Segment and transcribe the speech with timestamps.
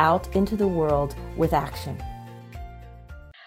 [0.00, 1.94] out into the world with action.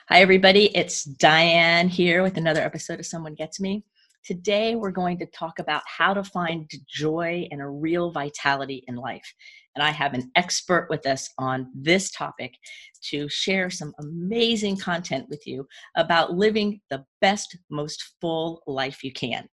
[0.08, 0.66] Hi, everybody.
[0.78, 3.84] It's Diane here with another episode of Someone Gets Me.
[4.24, 8.96] Today, we're going to talk about how to find joy and a real vitality in
[8.96, 9.34] life.
[9.76, 12.54] And I have an expert with us on this topic
[13.10, 15.66] to share some amazing content with you
[15.98, 19.50] about living the best, most full life you can.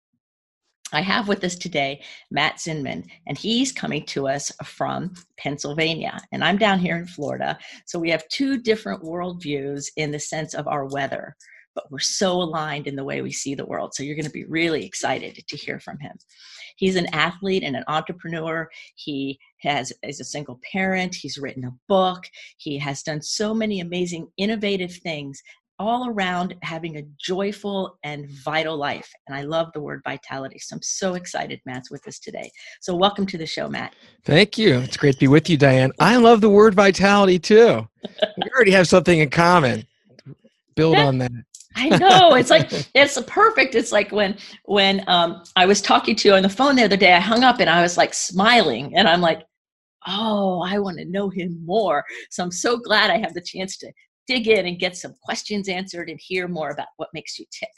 [0.92, 6.18] I have with us today Matt Zinman, and he's coming to us from Pennsylvania.
[6.32, 7.58] And I'm down here in Florida.
[7.86, 11.36] So we have two different worldviews in the sense of our weather,
[11.76, 13.94] but we're so aligned in the way we see the world.
[13.94, 16.18] So you're going to be really excited to hear from him.
[16.78, 18.70] He's an athlete and an entrepreneur.
[18.96, 21.14] He has is a single parent.
[21.14, 22.24] He's written a book.
[22.58, 25.42] He has done so many amazing, innovative things
[25.80, 29.10] all around having a joyful and vital life.
[29.28, 30.60] And I love the word vitality.
[30.60, 32.52] So I'm so excited Matt's with us today.
[32.82, 33.96] So welcome to the show, Matt.
[34.26, 34.80] Thank you.
[34.80, 35.92] It's great to be with you, Diane.
[36.00, 37.88] I love the word vitality too.
[38.38, 39.88] we already have something in common.
[40.76, 41.32] Build on that.
[41.76, 42.36] I know.
[42.36, 43.76] It's like it's perfect.
[43.76, 46.98] It's like when when um, I was talking to you on the phone the other
[46.98, 49.44] day, I hung up and I was like smiling and I'm like,
[50.08, 52.04] oh, I want to know him more.
[52.30, 53.92] So I'm so glad I have the chance to
[54.30, 57.72] dig in and get some questions answered and hear more about what makes you tick.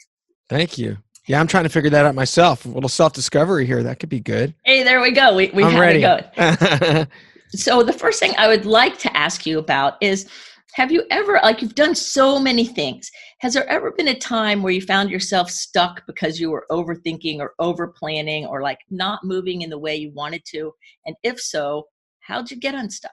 [0.50, 0.98] Thank you.
[1.26, 2.66] Yeah, I'm trying to figure that out myself.
[2.66, 3.82] A little self discovery here.
[3.82, 4.54] That could be good.
[4.64, 5.34] Hey, there we go.
[5.34, 6.04] We, we I'm ready.
[6.04, 7.08] it
[7.54, 10.28] so, the first thing I would like to ask you about is
[10.74, 13.10] have you ever, like, you've done so many things.
[13.40, 17.38] Has there ever been a time where you found yourself stuck because you were overthinking
[17.38, 20.72] or over planning or like not moving in the way you wanted to?
[21.06, 21.86] And if so,
[22.20, 23.12] how'd you get unstuck?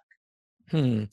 [0.72, 1.06] Hmm.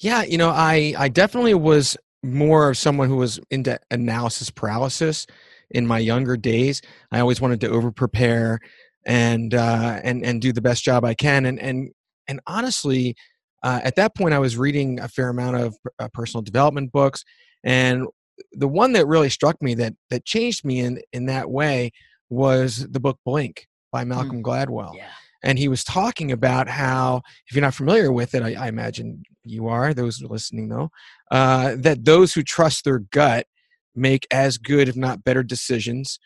[0.00, 5.26] Yeah, you know, I I definitely was more of someone who was into analysis paralysis
[5.70, 6.80] in my younger days.
[7.12, 8.60] I always wanted to over prepare
[9.06, 11.44] and uh, and and do the best job I can.
[11.44, 11.90] And and
[12.28, 13.14] and honestly,
[13.62, 17.22] uh, at that point, I was reading a fair amount of uh, personal development books,
[17.62, 18.06] and
[18.52, 21.90] the one that really struck me that that changed me in in that way
[22.30, 24.44] was the book Blink by Malcolm mm.
[24.44, 24.94] Gladwell.
[24.96, 25.10] Yeah
[25.42, 29.22] and he was talking about how if you're not familiar with it i, I imagine
[29.44, 30.90] you are those listening though
[31.30, 33.46] uh, that those who trust their gut
[33.94, 36.18] make as good if not better decisions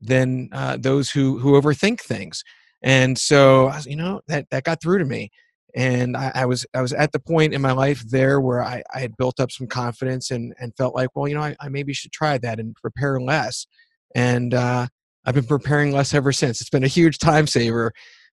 [0.00, 2.42] than uh, those who who overthink things.
[2.82, 5.30] And so you know that that got through to me.
[5.74, 8.82] And I, I, was I was at the point in my life there where I,
[8.92, 11.68] I had built up some confidence and and felt like well you know I, I
[11.68, 13.66] maybe should try that and prepare less.
[14.14, 14.86] And uh,
[15.24, 16.60] I've been preparing less ever since.
[16.60, 17.92] It's been a huge time saver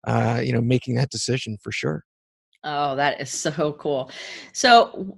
[0.06, 2.04] uh, you know, making that decision for sure.
[2.64, 4.12] Oh, that is so cool.
[4.54, 5.18] So,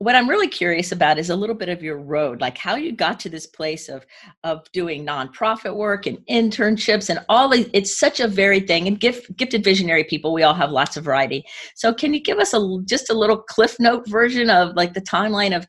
[0.00, 2.92] what I'm really curious about is a little bit of your road, like how you
[2.92, 4.06] got to this place of
[4.44, 7.48] of doing nonprofit work and internships and all.
[7.48, 8.86] These, it's such a varied thing.
[8.86, 11.44] And gift, gifted visionary people, we all have lots of variety.
[11.74, 15.02] So, can you give us a just a little cliff note version of like the
[15.02, 15.66] timeline of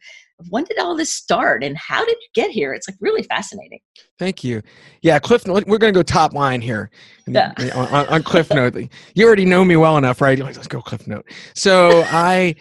[0.50, 2.73] when did all this start and how did you get here?
[2.73, 3.79] It's like really fascinating.
[4.17, 4.61] Thank you.
[5.01, 6.89] Yeah, Cliff, we're going to go top line here
[7.27, 7.53] yeah.
[7.75, 8.75] on, on, Cliff Note.
[9.16, 10.39] You already know me well enough, right?
[10.39, 11.25] Let's go Cliff Note.
[11.55, 12.55] So I,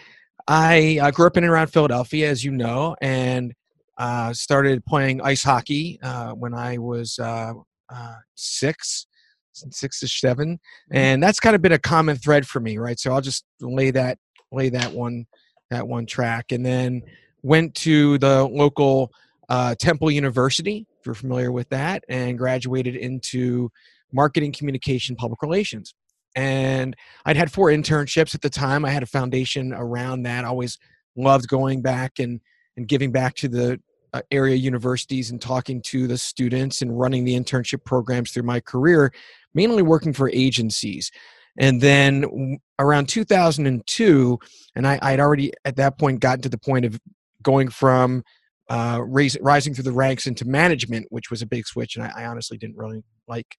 [0.47, 3.53] I uh, grew up in and around Philadelphia, as you know, and
[3.97, 7.53] uh, started playing ice hockey uh, when I was uh,
[7.93, 9.07] uh, six,
[9.53, 10.97] six to 7 mm-hmm.
[10.97, 12.99] and that's kind of been a common thread for me, right?
[12.99, 14.17] So I'll just lay that
[14.51, 15.25] lay that one
[15.69, 17.01] that one track, and then
[17.41, 19.11] went to the local
[19.49, 23.71] uh, Temple University, if you're familiar with that, and graduated into
[24.11, 25.93] marketing, communication, public relations.
[26.35, 26.95] And
[27.25, 28.85] I'd had four internships at the time.
[28.85, 30.45] I had a foundation around that.
[30.45, 30.77] I always
[31.15, 32.39] loved going back and,
[32.77, 33.79] and giving back to the
[34.13, 38.59] uh, area universities and talking to the students and running the internship programs through my
[38.59, 39.11] career,
[39.53, 41.11] mainly working for agencies.
[41.57, 44.39] And then around 2002,
[44.75, 46.99] and I, I'd already at that point gotten to the point of
[47.43, 48.23] going from
[48.69, 52.23] uh, raise, rising through the ranks into management, which was a big switch, and I,
[52.23, 53.57] I honestly didn't really like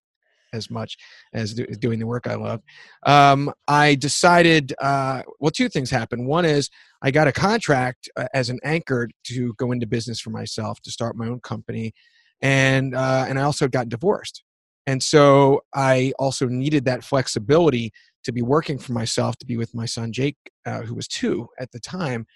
[0.53, 0.97] as much
[1.33, 2.61] as do, doing the work I love.
[3.05, 6.27] Um, I decided, uh, well, two things happened.
[6.27, 6.71] One is
[7.03, 10.91] I got a contract uh, as an anchor to go into business for myself to
[10.91, 11.93] start my own company,
[12.41, 14.43] and uh, and I also got divorced,
[14.87, 17.93] and so I also needed that flexibility
[18.23, 20.37] to be working for myself, to be with my son Jake,
[20.67, 22.27] uh, who was two at the time.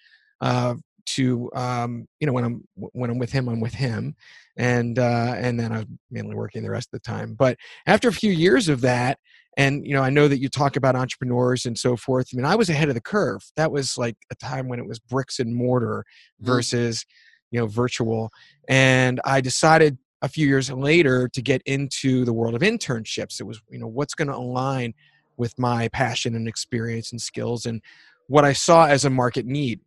[1.07, 4.15] To um, you know when I'm when I'm with him, I'm with him,
[4.57, 7.35] and uh, and then I was mainly working the rest of the time.
[7.35, 7.57] But
[7.87, 9.19] after a few years of that,
[9.57, 12.29] and you know, I know that you talk about entrepreneurs and so forth.
[12.33, 13.45] I mean, I was ahead of the curve.
[13.57, 16.05] That was like a time when it was bricks and mortar
[16.41, 16.47] mm-hmm.
[16.47, 17.05] versus
[17.51, 18.31] you know virtual,
[18.69, 23.41] and I decided a few years later to get into the world of internships.
[23.41, 24.95] It was you know what's going to align
[25.37, 27.83] with my passion and experience and skills and
[28.29, 29.81] what I saw as a market need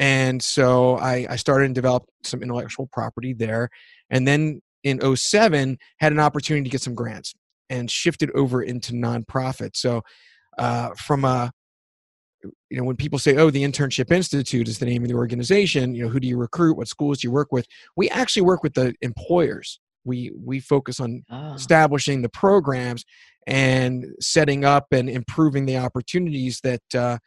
[0.00, 3.68] and so I, I started and developed some intellectual property there.
[4.08, 7.34] And then in 07 had an opportunity to get some grants
[7.68, 9.76] and shifted over into nonprofit.
[9.76, 10.02] So
[10.58, 11.52] uh, from a
[12.70, 15.94] you know when people say oh the internship institute is the name of the organization.
[15.94, 16.78] You know who do you recruit?
[16.78, 17.66] What schools do you work with?
[17.94, 19.78] We actually work with the employers.
[20.04, 21.52] We we focus on oh.
[21.52, 23.04] establishing the programs
[23.46, 27.18] and setting up and improving the opportunities that uh,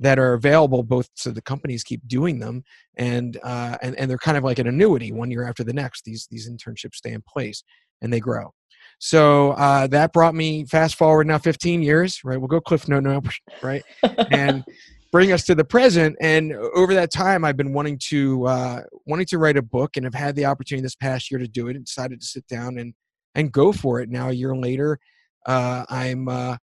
[0.00, 2.64] that are available both so the companies keep doing them
[2.96, 6.04] and uh, and and they're kind of like an annuity one year after the next
[6.04, 7.62] these these internships stay in place
[8.02, 8.52] and they grow.
[8.98, 12.38] So uh, that brought me fast forward now 15 years right?
[12.38, 13.22] We'll go cliff note now
[13.62, 13.82] right?
[14.30, 14.64] And
[15.12, 16.16] bring us to the present.
[16.20, 20.04] And over that time i've been wanting to uh, wanting to write a book and
[20.04, 22.78] have had the opportunity this past year to do it and decided to sit down
[22.78, 22.94] and
[23.34, 24.08] and go for it.
[24.08, 24.98] Now a year later
[25.46, 26.56] uh, i'm uh,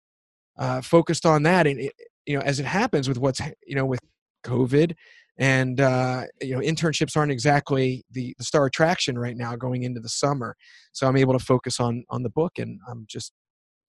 [0.59, 1.93] uh, focused on that and it,
[2.27, 4.01] you know as it happens with what's you know with
[4.45, 4.95] covid
[5.39, 10.01] and uh, you know internships aren't exactly the, the star attraction right now going into
[10.01, 10.57] the summer.
[10.93, 13.33] So i'm able to focus on on the book and i'm just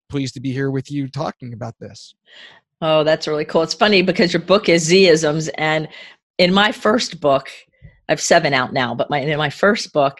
[0.09, 2.15] pleased to be here with you talking about this.
[2.81, 3.63] Oh that's really cool.
[3.63, 5.87] It's funny because your book is z-isms and
[6.37, 7.49] in my first book
[7.83, 10.19] i have seven out now but my in my first book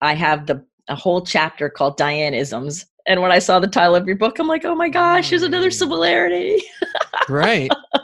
[0.00, 4.06] i have the a whole chapter called diane-isms and when I saw the title of
[4.06, 5.74] your book, I'm like, oh my gosh, there's another mm.
[5.74, 6.62] similarity.
[7.28, 7.70] right.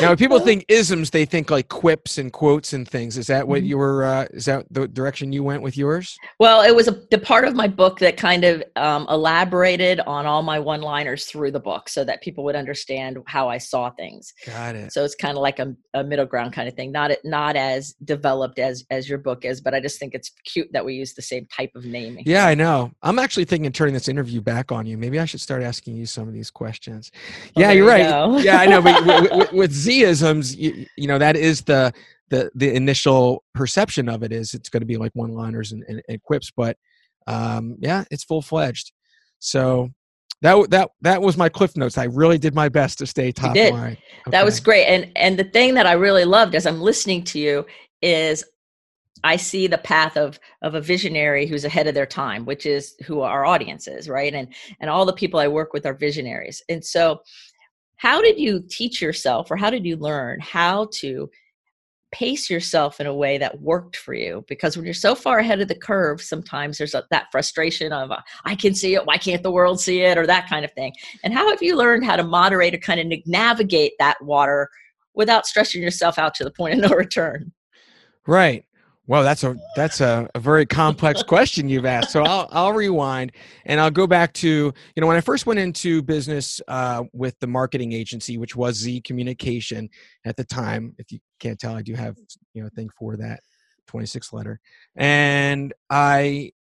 [0.00, 3.16] Now, when people think isms, they think like quips and quotes and things.
[3.16, 3.66] Is that what mm-hmm.
[3.66, 4.04] you were?
[4.04, 6.18] Uh, is that the direction you went with yours?
[6.38, 10.26] Well, it was a, the part of my book that kind of um, elaborated on
[10.26, 14.32] all my one-liners through the book, so that people would understand how I saw things.
[14.46, 14.92] Got it.
[14.92, 16.92] So it's kind of like a, a middle ground kind of thing.
[16.92, 20.68] Not not as developed as as your book is, but I just think it's cute
[20.72, 22.24] that we use the same type of naming.
[22.26, 22.92] Yeah, I know.
[23.02, 24.98] I'm actually thinking of turning this interview back on you.
[24.98, 27.10] Maybe I should start asking you some of these questions.
[27.56, 28.42] Yeah, you're right.
[28.42, 28.82] Yeah, I know.
[28.82, 31.92] But with Z-isms, you, you, know, that is the
[32.30, 35.84] the the initial perception of it is it's going to be like one liners and,
[35.88, 36.76] and, and, quips, but
[37.26, 38.92] um, yeah, it's full fledged.
[39.38, 39.90] So
[40.42, 41.98] that that that was my cliff notes.
[41.98, 43.72] I really did my best to stay top line.
[43.72, 43.98] Okay.
[44.26, 44.86] That was great.
[44.86, 47.66] And and the thing that I really loved as I'm listening to you
[48.02, 48.44] is
[49.22, 52.94] I see the path of of a visionary who's ahead of their time, which is
[53.06, 54.34] who our audience is, right?
[54.34, 56.62] And and all the people I work with are visionaries.
[56.68, 57.22] And so
[58.04, 61.30] how did you teach yourself or how did you learn how to
[62.12, 64.44] pace yourself in a way that worked for you?
[64.46, 68.10] Because when you're so far ahead of the curve sometimes there's a, that frustration of
[68.10, 70.18] uh, i can see it why can't the world see it?
[70.18, 70.92] or that kind of thing.
[71.24, 74.68] And how have you learned how to moderate or kind of navigate that water
[75.14, 77.52] without stressing yourself out to the point of no return?
[78.26, 78.66] Right
[79.06, 82.10] well, that's a that's a, a very complex question you've asked.
[82.10, 83.32] So I'll I'll rewind
[83.66, 87.38] and I'll go back to you know when I first went into business uh, with
[87.40, 89.90] the marketing agency, which was Z Communication
[90.24, 90.94] at the time.
[90.98, 92.16] If you can't tell, I do have
[92.54, 93.40] you know a thing for that
[93.88, 94.58] 26 letter,
[94.96, 96.52] and I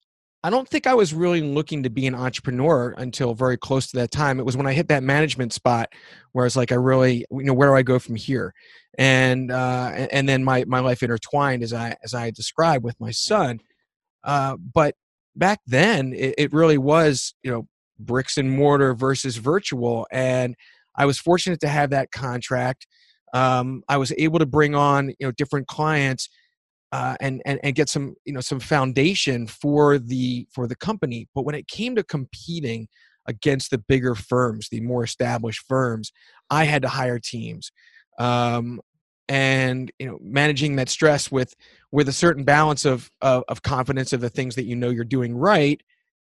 [0.45, 3.97] I don't think I was really looking to be an entrepreneur until very close to
[3.97, 4.39] that time.
[4.39, 5.93] It was when I hit that management spot
[6.33, 8.53] where I was like, I really, you know, where do I go from here?
[8.97, 13.11] And uh, and then my my life intertwined as I as I described with my
[13.11, 13.61] son.
[14.23, 14.95] Uh, but
[15.35, 20.55] back then, it, it really was, you know, bricks and mortar versus virtual, and
[20.95, 22.85] I was fortunate to have that contract.
[23.33, 26.29] Um, I was able to bring on, you know, different clients
[26.93, 31.27] uh, and, and and get some you know some foundation for the for the company.
[31.33, 32.87] But when it came to competing
[33.27, 36.11] against the bigger firms, the more established firms,
[36.51, 37.71] I had to hire teams,
[38.19, 38.79] um,
[39.27, 41.55] and you know managing that stress with
[41.91, 45.03] with a certain balance of, of of confidence of the things that you know you're
[45.03, 45.81] doing right,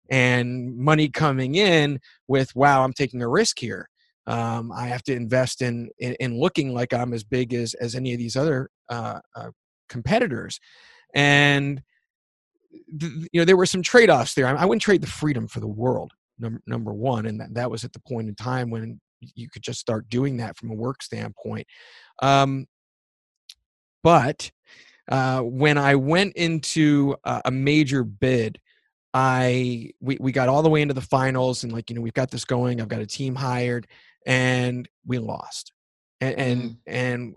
[0.09, 1.99] and money coming in
[2.29, 3.89] with wow I'm taking a risk here.
[4.25, 7.93] Um, I have to invest in, in, in looking like I'm as big as as
[7.93, 9.49] any of these other uh, uh,
[9.91, 10.59] competitors.
[11.13, 11.83] And
[12.71, 14.47] you know there were some trade-offs there.
[14.47, 17.83] I wouldn't trade the freedom for the world number, number one and that, that was
[17.83, 18.99] at the point in time when
[19.35, 21.67] you could just start doing that from a work standpoint.
[22.21, 22.67] Um,
[24.03, 24.51] but
[25.11, 28.59] uh, when i went into a, a major bid
[29.13, 32.13] i we, we got all the way into the finals and like you know we've
[32.13, 33.87] got this going i've got a team hired
[34.25, 35.71] and we lost.
[36.19, 36.77] And and, mm.
[36.87, 37.35] and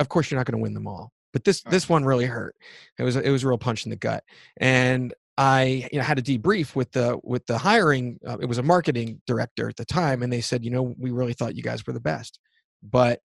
[0.00, 2.56] of course you're not going to win them all but this this one really hurt.
[2.98, 4.24] It was it was a real punch in the gut
[4.56, 8.58] and i you know had a debrief with the with the hiring uh, it was
[8.58, 11.62] a marketing director at the time and they said you know we really thought you
[11.62, 12.40] guys were the best
[12.82, 13.20] but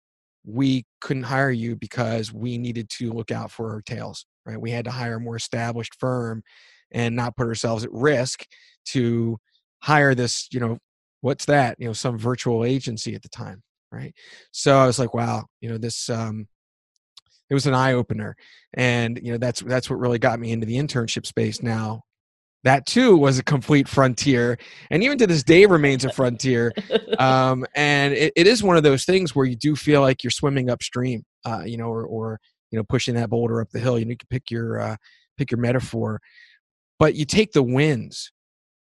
[0.46, 4.62] we couldn't hire you because we needed to look out for our tails right?
[4.62, 6.44] We had to hire a more established firm
[6.92, 8.46] and not put ourselves at risk
[8.88, 9.40] to
[9.82, 10.78] hire this you know
[11.22, 14.14] what's that you know some virtual agency at the time right?
[14.52, 16.48] So i was like wow you know this um
[17.54, 18.36] it was an eye opener
[18.74, 22.02] and you know that's that's what really got me into the internship space now.
[22.64, 24.58] That too was a complete frontier
[24.90, 26.72] and even to this day remains a frontier
[27.20, 30.32] um, and it, it is one of those things where you do feel like you're
[30.32, 32.40] swimming upstream uh, you know or, or
[32.72, 34.96] you know pushing that boulder up the hill you need to pick your uh,
[35.38, 36.20] pick your metaphor
[36.98, 38.32] but you take the wins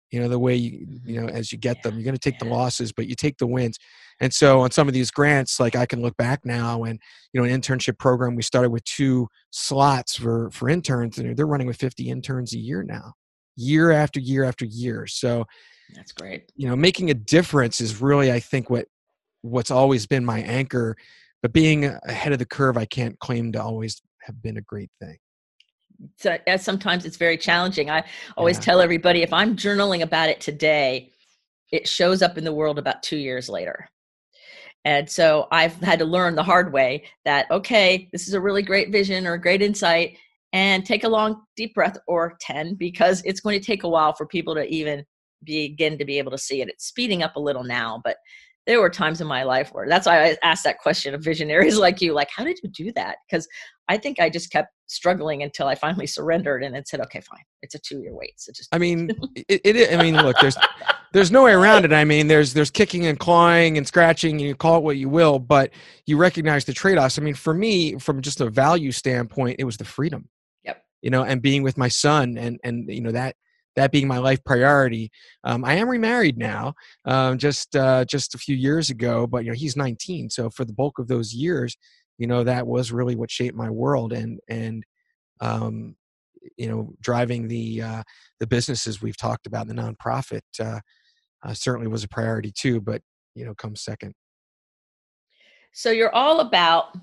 [0.09, 1.95] you know the way you you know as you get them.
[1.95, 3.77] You're going to take the losses but you take the wins
[4.21, 6.99] and so on some of these grants like i can look back now and
[7.33, 11.47] you know an internship program we started with two slots for for interns and they're
[11.47, 13.13] running with 50 interns a year now
[13.55, 15.45] year after year after year so
[15.93, 18.85] that's great you know making a difference is really i think what
[19.41, 20.95] what's always been my anchor
[21.41, 24.89] but being ahead of the curve i can't claim to always have been a great
[24.99, 25.17] thing
[26.17, 27.89] so, uh, sometimes it's very challenging.
[27.89, 28.03] I
[28.37, 28.63] always yeah.
[28.63, 31.11] tell everybody if I'm journaling about it today,
[31.71, 33.89] it shows up in the world about two years later.
[34.85, 38.61] And so I've had to learn the hard way that, okay, this is a really
[38.61, 40.17] great vision or a great insight,
[40.53, 44.13] and take a long, deep breath or 10 because it's going to take a while
[44.13, 45.03] for people to even
[45.43, 46.69] begin to be able to see it.
[46.69, 48.17] It's speeding up a little now, but
[48.67, 51.77] there were times in my life where that's why I asked that question of visionaries
[51.79, 53.17] like you, like, how did you do that?
[53.29, 53.47] Because
[53.87, 57.43] I think I just kept struggling until I finally surrendered and then said, okay, fine,
[57.61, 58.33] it's a two year wait.
[58.37, 59.11] So just, I mean,
[59.47, 60.57] it, it, I mean, look, there's,
[61.13, 61.93] there's no way around it.
[61.93, 65.09] I mean, there's, there's kicking and clawing and scratching, and you call it what you
[65.09, 65.71] will, but
[66.05, 67.19] you recognize the trade offs.
[67.19, 70.29] I mean, for me, from just a value standpoint, it was the freedom.
[70.63, 70.83] Yep.
[71.01, 73.35] You know, and being with my son and, and, you know, that,
[73.75, 75.11] that being my life priority.
[75.43, 76.73] Um, I am remarried now,
[77.03, 80.63] um, just uh, just a few years ago, but you know he's 19, so for
[80.63, 81.75] the bulk of those years,
[82.17, 84.83] you know that was really what shaped my world, and and
[85.41, 85.95] um,
[86.57, 88.03] you know driving the uh,
[88.39, 90.79] the businesses we've talked about, the nonprofit uh,
[91.43, 93.01] uh, certainly was a priority too, but
[93.35, 94.13] you know comes second.
[95.73, 96.95] So you're all about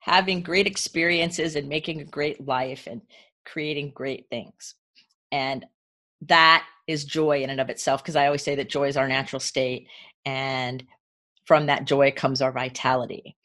[0.00, 3.00] having great experiences and making a great life and
[3.44, 4.76] creating great things.
[5.32, 5.66] And
[6.22, 9.08] that is joy in and of itself because i always say that joy is our
[9.08, 9.88] natural state
[10.24, 10.84] and
[11.44, 13.36] from that joy comes our vitality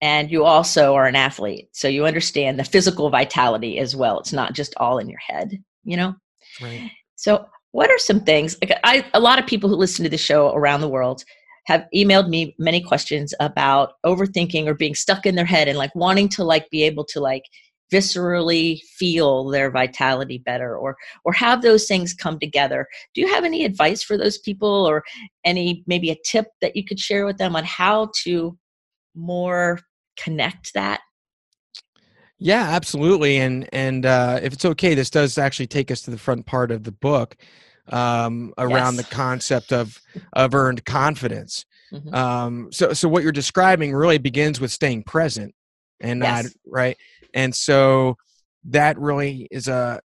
[0.00, 4.20] and you also are an athlete so you understand the physical vitality as well.
[4.20, 6.14] It's not just all in your head you know?
[6.60, 6.90] Right.
[7.16, 10.16] so what are some things like i a lot of people who listen to the
[10.16, 11.22] show around the world
[11.66, 15.94] have emailed me many questions about overthinking or being stuck in their head and like
[15.94, 17.42] wanting to like be able to like
[17.92, 22.86] viscerally feel their vitality better or or have those things come together.
[23.14, 25.04] Do you have any advice for those people or
[25.44, 28.56] any maybe a tip that you could share with them on how to
[29.16, 29.80] more
[30.16, 31.00] connect that
[32.38, 36.18] yeah absolutely and and uh, if it's okay this does actually take us to the
[36.18, 37.36] front part of the book
[37.90, 39.08] um, around yes.
[39.08, 39.98] the concept of
[40.32, 42.14] of earned confidence mm-hmm.
[42.14, 45.54] um, so so what you're describing really begins with staying present
[46.00, 46.44] and yes.
[46.44, 46.96] not right
[47.34, 48.16] and so
[48.64, 50.00] that really is a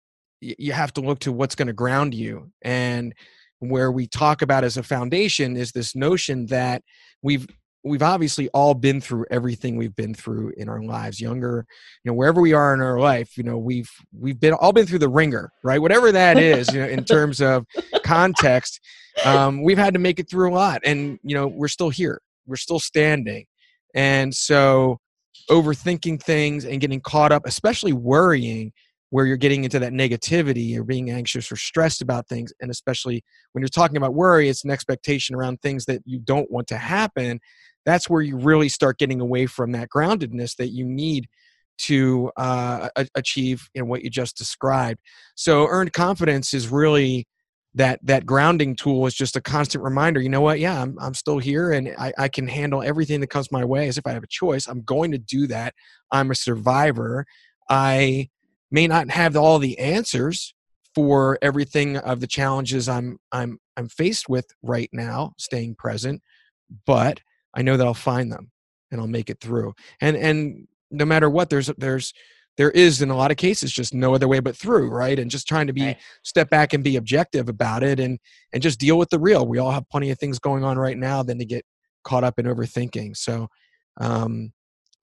[0.40, 3.14] you have to look to what's going to ground you and
[3.60, 6.82] where we talk about as a foundation is this notion that
[7.22, 7.46] we've
[7.86, 11.66] we've obviously all been through everything we've been through in our lives younger
[12.04, 14.86] you know wherever we are in our life you know we've we've been all been
[14.86, 17.64] through the ringer right whatever that is you know in terms of
[18.02, 18.80] context
[19.24, 22.20] um, we've had to make it through a lot and you know we're still here
[22.46, 23.46] we're still standing
[23.94, 24.98] and so
[25.50, 28.72] overthinking things and getting caught up, especially worrying
[29.10, 32.52] where you're getting into that negativity or being anxious or stressed about things.
[32.60, 36.50] And especially when you're talking about worry, it's an expectation around things that you don't
[36.50, 37.40] want to happen.
[37.86, 41.28] That's where you really start getting away from that groundedness that you need
[41.78, 45.00] to uh, achieve in what you just described.
[45.34, 47.26] So earned confidence is really
[47.74, 50.58] that that grounding tool is just a constant reminder you know what?
[50.58, 53.86] Yeah i'm, I'm still here and I, I can handle everything that comes my way
[53.86, 54.66] as if i have a choice.
[54.66, 55.74] I'm going to do that.
[56.10, 57.26] I'm a survivor.
[57.68, 58.30] I
[58.70, 60.54] may not have all the answers
[60.94, 66.22] for everything of the challenges i'm i'm i'm faced with right now staying present
[66.86, 67.20] but
[67.56, 68.50] i know that i'll find them
[68.90, 69.74] and i'll make it through.
[70.00, 72.12] And and no matter what there's there's
[72.56, 75.18] there is in a lot of cases just no other way but through right?
[75.18, 75.98] And just trying to be right.
[76.22, 78.18] step back and be objective about it and
[78.52, 79.46] and just deal with the real.
[79.46, 81.64] We all have plenty of things going on right now than to get
[82.04, 83.16] caught up in overthinking.
[83.16, 83.48] So
[84.00, 84.52] um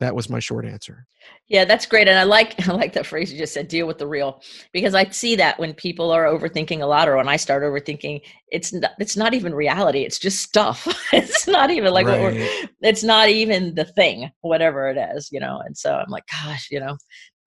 [0.03, 1.07] that was my short answer.
[1.47, 3.69] Yeah, that's great, and I like I like that phrase you just said.
[3.69, 4.41] Deal with the real,
[4.73, 8.21] because I see that when people are overthinking a lot, or when I start overthinking,
[8.49, 10.01] it's not, it's not even reality.
[10.01, 10.85] It's just stuff.
[11.13, 12.69] it's not even like right.
[12.81, 15.61] it's not even the thing, whatever it is, you know.
[15.65, 16.97] And so I'm like, gosh, you know,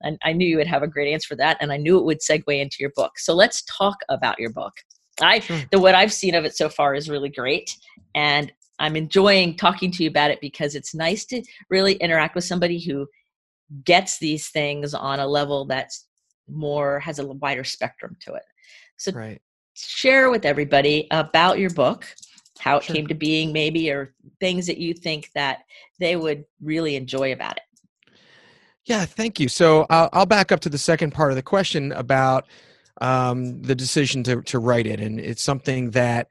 [0.01, 2.05] and I knew you would have a great answer for that, and I knew it
[2.05, 3.19] would segue into your book.
[3.19, 4.73] So let's talk about your book.
[5.21, 7.77] I the what I've seen of it so far is really great,
[8.15, 12.45] and I'm enjoying talking to you about it because it's nice to really interact with
[12.45, 13.07] somebody who
[13.85, 16.07] gets these things on a level that's
[16.49, 18.45] more has a wider spectrum to it.
[18.97, 19.41] So right.
[19.75, 22.07] share with everybody about your book,
[22.59, 22.97] how it sure.
[22.97, 25.61] came to being maybe or things that you think that
[25.99, 27.63] they would really enjoy about it.
[28.85, 29.49] Yeah, thank you.
[29.49, 32.47] So I'll, I'll back up to the second part of the question about
[33.01, 35.01] um, the decision to, to write it.
[35.01, 36.29] And it's something that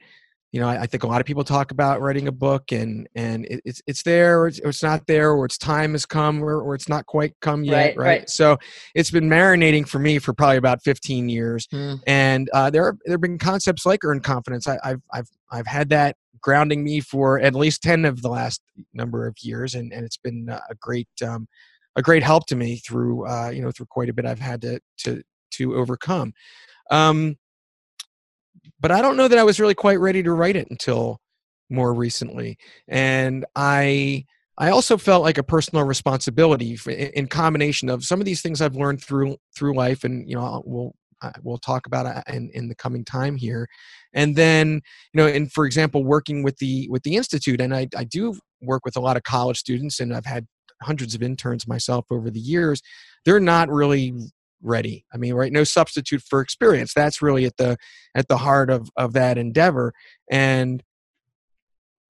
[0.55, 3.09] you know, I, I, think a lot of people talk about writing a book and
[3.13, 6.05] and it, it's it's there or it's, or it's, not there or its time has
[6.05, 8.05] come or, or it's not quite come yet, right, right?
[8.05, 8.29] right?
[8.29, 8.57] So
[8.93, 11.99] it's been marinating for me for probably about 15 years, mm.
[12.07, 14.65] and uh, there are, there have been concepts like earn confidence.
[14.65, 18.61] I, I've I've I've had that grounding me for at least 10 of the last
[18.93, 21.49] number of years, and and it's been a great um,
[21.97, 24.61] a great help to me through uh, you know through quite a bit I've had
[24.61, 25.21] to to
[25.55, 26.33] to overcome.
[26.91, 27.35] Um,
[28.79, 31.19] but I don't know that I was really quite ready to write it until
[31.69, 32.57] more recently.
[32.87, 34.25] And I
[34.57, 38.61] I also felt like a personal responsibility for, in combination of some of these things
[38.61, 40.95] I've learned through through life, and you know we'll
[41.41, 43.67] we'll talk about it uh, in, in the coming time here,
[44.13, 44.81] and then
[45.13, 48.35] you know, and for example, working with the with the institute, and I I do
[48.61, 50.47] work with a lot of college students, and I've had
[50.81, 52.81] hundreds of interns myself over the years.
[53.25, 54.13] They're not really
[54.61, 55.05] ready.
[55.13, 56.93] I mean, right, no substitute for experience.
[56.93, 57.77] That's really at the
[58.15, 59.93] at the heart of of that endeavor.
[60.31, 60.83] And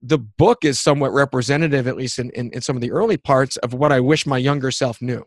[0.01, 3.57] the book is somewhat representative, at least in, in, in some of the early parts,
[3.57, 5.25] of what I wish my younger self knew.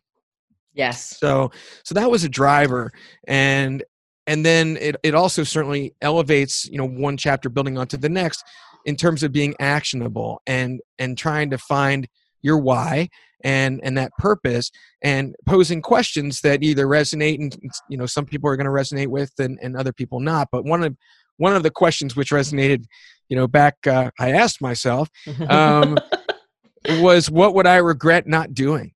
[0.73, 1.19] Yes.
[1.19, 1.51] So
[1.85, 2.93] so that was a driver.
[3.26, 3.83] And
[4.26, 8.45] and then it, it also certainly elevates, you know, one chapter building onto the next
[8.85, 12.07] in terms of being actionable and and trying to find
[12.43, 13.09] your why
[13.45, 14.71] and and that purpose
[15.03, 17.57] and posing questions that either resonate and
[17.89, 20.49] you know some people are going to resonate with and, and other people not.
[20.51, 20.97] But one of
[21.37, 22.85] one of the questions which resonated
[23.29, 25.09] you know back uh, i asked myself
[25.49, 25.97] um,
[27.01, 28.93] was what would i regret not doing?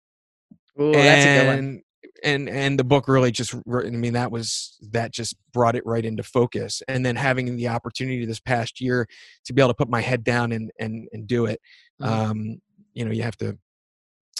[0.80, 1.82] Ooh, that's a good one.
[2.24, 6.04] And and the book really just i mean that was that just brought it right
[6.04, 6.82] into focus.
[6.88, 9.08] And then having the opportunity this past year
[9.44, 11.60] to be able to put my head down and and, and do it
[12.00, 12.30] mm-hmm.
[12.30, 12.60] um,
[12.94, 13.58] you know you have to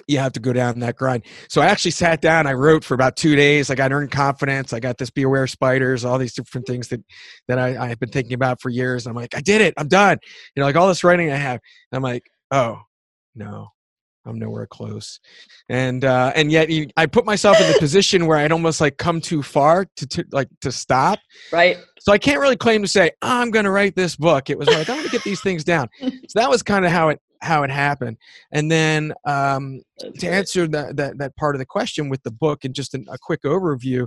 [0.07, 1.25] you have to go down that grind.
[1.49, 2.47] So I actually sat down.
[2.47, 3.71] I wrote for about two days.
[3.71, 4.73] I got earned confidence.
[4.73, 7.01] I got this be aware spiders, all these different things that
[7.49, 9.07] that I, I've been thinking about for years.
[9.07, 9.75] I'm like, I did it.
[9.77, 10.19] I'm done.
[10.55, 11.61] You know, like all this writing I have.
[11.91, 12.81] And I'm like, oh
[13.35, 13.69] no,
[14.25, 15.21] I'm nowhere close.
[15.69, 18.97] And uh, and yet you, I put myself in the position where I'd almost like
[18.97, 21.19] come too far to, to like to stop.
[21.53, 21.77] Right.
[22.01, 24.49] So I can't really claim to say oh, I'm going to write this book.
[24.51, 25.89] It was like I'm going to get these things down.
[26.29, 28.17] So that was kind of how it how it happened.
[28.53, 29.83] And then um,
[30.19, 33.05] to answer that, that, that part of the question with the book and just an,
[33.11, 34.07] a quick overview,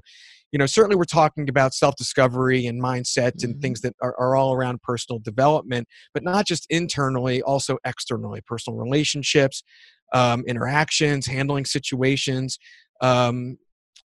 [0.52, 3.52] you know, certainly we're talking about self-discovery and mindset mm-hmm.
[3.52, 8.42] and things that are, are all around personal development, but not just internally, also externally,
[8.48, 9.64] personal relationships,
[10.14, 12.58] um, interactions, handling situations,
[13.02, 13.58] um,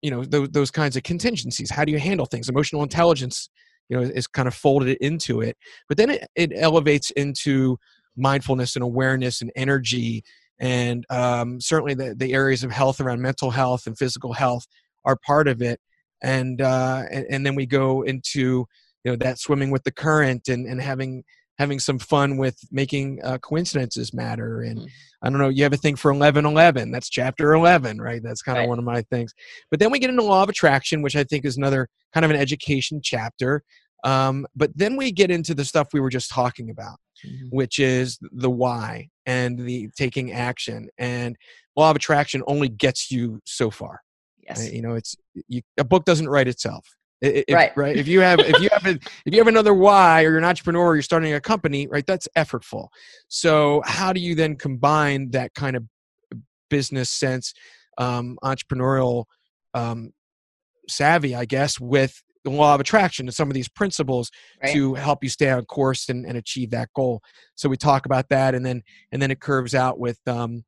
[0.03, 1.71] you know, those, those kinds of contingencies.
[1.71, 2.49] How do you handle things?
[2.49, 3.49] Emotional intelligence,
[3.89, 5.57] you know, is kind of folded into it.
[5.89, 7.79] But then it, it elevates into
[8.21, 10.23] mindfulness and awareness and energy
[10.61, 14.67] and um, certainly the, the areas of health around mental health and physical health
[15.05, 15.81] are part of it.
[16.23, 18.67] And uh, and, and, then we go into
[19.05, 21.25] you know that swimming with the current and, and having
[21.59, 24.61] having some fun with making uh, coincidences matter.
[24.61, 24.87] And mm-hmm.
[25.23, 28.23] i don't know you have a thing for 1111 that's chapter 11 right?
[28.23, 28.69] That's kind of right.
[28.69, 29.33] one of my things.
[29.71, 32.31] But then we get into law of attraction which i think is another kind of
[32.31, 33.63] an education chapter
[34.05, 37.49] um, but then we get into the stuff we were just talking about mm-hmm.
[37.51, 40.89] which is the why and the taking action.
[40.99, 41.37] And
[41.77, 44.01] law of attraction only gets you so far.
[44.43, 44.61] Yes.
[44.61, 44.73] Right?
[44.73, 45.17] You know, it's
[45.49, 46.87] you, a book doesn't write itself.
[47.23, 47.73] If, right.
[47.77, 47.97] Right.
[47.97, 48.91] If you have if you have a,
[49.27, 52.07] if you have another why or you're an entrepreneur or you're starting a company, right?
[52.07, 52.89] That's effortful.
[53.29, 55.85] So how do you then combine that kind of
[56.71, 57.53] business sense,
[57.99, 59.25] um, entrepreneurial
[59.75, 60.13] um,
[60.89, 64.31] savvy, I guess, with the law of attraction and some of these principles
[64.63, 64.73] right.
[64.73, 67.23] to help you stay on course and, and achieve that goal.
[67.55, 70.65] So we talk about that, and then and then it curves out with um,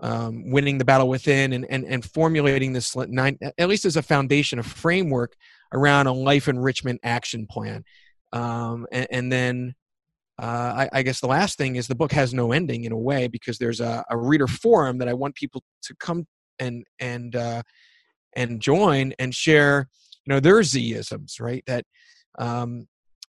[0.00, 4.02] um, winning the battle within and, and and formulating this nine at least as a
[4.02, 5.34] foundation, a framework
[5.72, 7.84] around a life enrichment action plan,
[8.32, 9.74] um, and, and then
[10.40, 12.98] uh, I, I, guess the last thing is the book has no ending in a
[12.98, 16.26] way because there's a, a reader forum that I want people to come
[16.58, 17.62] and and uh,
[18.34, 19.88] and join and share,
[20.24, 21.64] you know, their Z-isms, right?
[21.66, 21.84] That
[22.38, 22.88] um,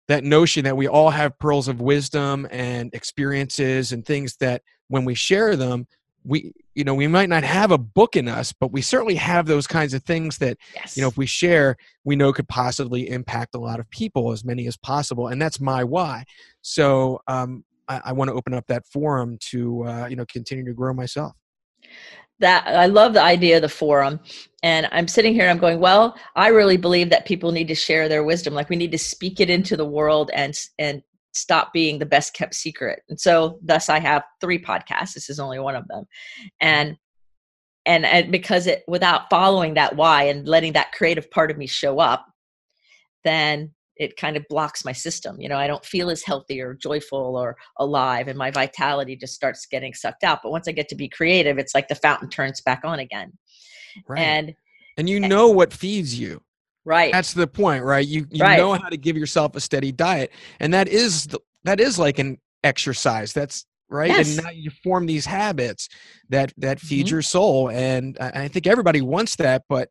[0.09, 5.05] that notion that we all have pearls of wisdom and experiences and things that when
[5.05, 5.87] we share them,
[6.25, 9.47] we you know we might not have a book in us but we certainly have
[9.47, 10.97] those kinds of things that yes.
[10.97, 14.45] you know if we share we know could possibly impact a lot of people as
[14.45, 16.25] many as possible and that's my why
[16.63, 20.65] so um, I, I want to open up that forum to uh, you know continue
[20.67, 21.33] to grow myself
[22.41, 24.21] that I love the idea of the forum.
[24.63, 27.75] And I'm sitting here and I'm going, well, I really believe that people need to
[27.75, 28.55] share their wisdom.
[28.55, 32.35] Like we need to speak it into the world and and stop being the best
[32.35, 33.03] kept secret.
[33.09, 35.15] And so thus I have three podcasts.
[35.15, 36.05] This is only one of them.
[36.61, 36.97] And
[37.87, 41.67] and, and because it without following that why and letting that creative part of me
[41.67, 42.27] show up,
[43.25, 45.39] then it kind of blocks my system.
[45.39, 49.35] You know, I don't feel as healthy or joyful or alive, and my vitality just
[49.35, 50.41] starts getting sucked out.
[50.43, 53.35] But once I get to be creative, it's like the fountain turns back on again.
[54.09, 54.21] Right.
[54.21, 54.55] And
[54.97, 56.41] and you know what feeds you.
[56.87, 57.13] Right.
[57.13, 58.07] That's the point, right?
[58.07, 58.57] You you right.
[58.57, 62.19] know how to give yourself a steady diet, and that is the, that is like
[62.19, 63.35] an exercise.
[63.35, 64.09] That's right.
[64.09, 64.39] Yes.
[64.39, 65.91] And now you form these habits
[66.31, 67.17] that that feed mm-hmm.
[67.17, 69.91] your soul, and I, I think everybody wants that, but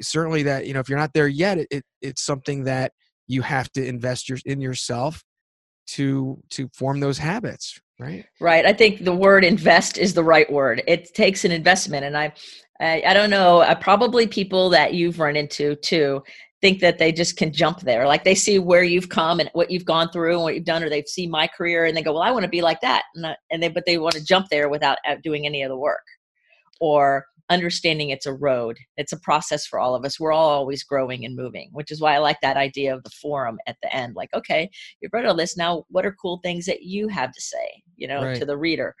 [0.00, 2.92] certainly that you know if you're not there yet, it, it it's something that
[3.26, 5.22] you have to invest your, in yourself
[5.86, 10.50] to to form those habits right right i think the word invest is the right
[10.52, 12.32] word it takes an investment and i
[12.80, 13.60] I, I don't know.
[13.60, 16.22] Uh, probably people that you've run into too
[16.60, 18.06] think that they just can jump there.
[18.06, 20.82] Like they see where you've come and what you've gone through and what you've done,
[20.82, 23.04] or they've seen my career and they go, "Well, I want to be like that,"
[23.14, 25.68] and, I, and they but they want to jump there without uh, doing any of
[25.68, 26.04] the work,
[26.80, 28.78] or understanding it's a road.
[28.96, 30.18] It's a process for all of us.
[30.18, 33.10] We're all always growing and moving, which is why I like that idea of the
[33.10, 34.16] forum at the end.
[34.16, 35.56] Like, okay, you've read all this.
[35.56, 38.38] Now, what are cool things that you have to say, you know, right.
[38.38, 38.94] to the reader?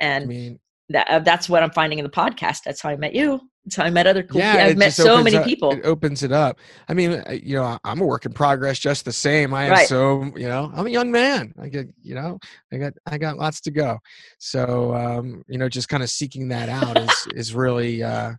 [0.00, 2.64] And I mean, that uh, that's what I'm finding in the podcast.
[2.64, 3.40] That's how I met you.
[3.64, 4.40] That's how I met other cool.
[4.40, 5.70] Yeah, I've met so many up, people.
[5.72, 6.58] It opens it up.
[6.88, 9.54] I mean, uh, you know, I'm a work in progress, just the same.
[9.54, 9.86] I am right.
[9.86, 11.54] so, you know, I'm a young man.
[11.60, 12.38] I get, you know,
[12.72, 13.98] I got, I got lots to go.
[14.38, 18.32] So, um, you know, just kind of seeking that out is is really, uh,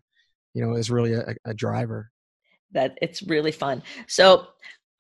[0.54, 2.12] you know, is really a, a driver.
[2.74, 3.84] That it's really fun.
[4.08, 4.48] So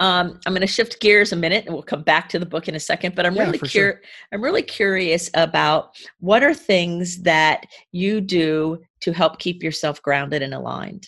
[0.01, 2.67] um, I'm going to shift gears a minute, and we'll come back to the book
[2.67, 3.13] in a second.
[3.15, 3.71] But I'm yeah, really curious.
[3.71, 4.01] Sure.
[4.31, 10.41] I'm really curious about what are things that you do to help keep yourself grounded
[10.41, 11.07] and aligned,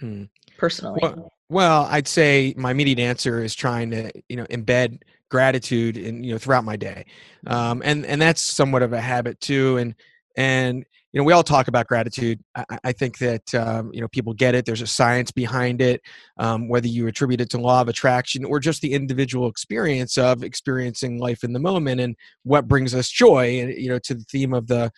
[0.00, 0.24] hmm.
[0.58, 0.98] personally.
[1.00, 6.24] Well, well, I'd say my immediate answer is trying to, you know, embed gratitude in
[6.24, 7.06] you know throughout my day,
[7.46, 9.76] um, and and that's somewhat of a habit too.
[9.76, 9.94] And
[10.36, 12.40] and you know we all talk about gratitude.
[12.56, 14.66] I, I think that um, you know people get it.
[14.66, 16.02] There's a science behind it
[16.38, 20.42] um, whether you attribute it to law of attraction or just the individual experience of
[20.42, 24.24] experiencing life in the moment and what brings us joy and you know to the
[24.24, 24.90] theme of the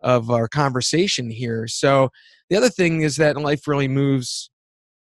[0.00, 1.66] of our conversation here.
[1.66, 2.10] So
[2.50, 4.50] the other thing is that life really moves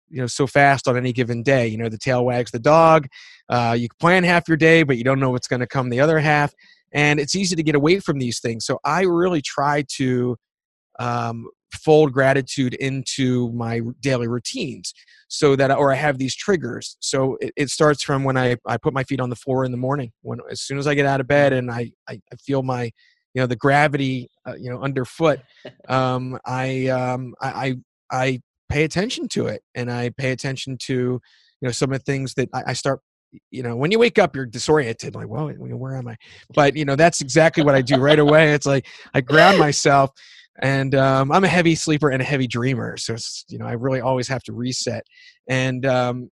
[0.08, 1.68] you know so fast on any given day.
[1.68, 3.08] You know the tail wags the dog
[3.50, 6.00] uh, you plan half your day but you don't know what's going to come the
[6.00, 6.54] other half
[6.94, 8.66] and it's easy to get away from these things.
[8.66, 10.38] So i really try to
[11.00, 14.94] um, fold gratitude into my daily routines
[15.28, 16.98] so that or i have these triggers.
[17.00, 19.72] So it, it, starts from when I, I put my feet on the floor in
[19.72, 22.36] the morning when as soon as i get out of bed and i i, I
[22.40, 22.84] feel my
[23.34, 25.42] you know the gravity uh, you know underfoot
[25.90, 27.76] um, I, um, I i
[28.12, 31.22] i pay attention to it and i pay attention to you
[31.62, 33.02] know some of the things that i, I start
[33.52, 36.16] you know when you wake up you're disoriented like whoa where am i?
[36.54, 38.54] But you know that's exactly what i do right away.
[38.54, 40.12] It's like i ground myself
[40.62, 43.74] and um, i'm a heavy sleeper and a heavy dreamer so it's you know i
[43.74, 45.04] really always have to reset.
[45.48, 46.30] And um,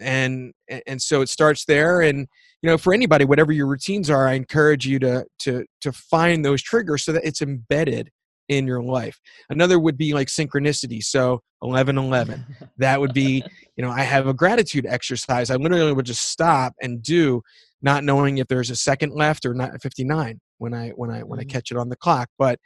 [0.00, 0.52] and
[0.86, 2.00] and so it starts there.
[2.00, 2.26] And
[2.62, 6.42] you know for anybody whatever your routines are i encourage you to to to find
[6.42, 8.10] those triggers so that it's embedded
[8.48, 9.20] in your life.
[9.50, 12.44] Another would be like synchronicity so 11 11
[12.78, 13.42] that would be
[13.76, 15.50] you know i have a gratitude exercise.
[15.50, 17.42] I literally would just stop and do
[17.82, 21.38] not knowing if there's a second left or not 59 when i when i when
[21.38, 21.50] i mm-hmm.
[21.50, 22.30] catch it on the clock.
[22.38, 22.58] But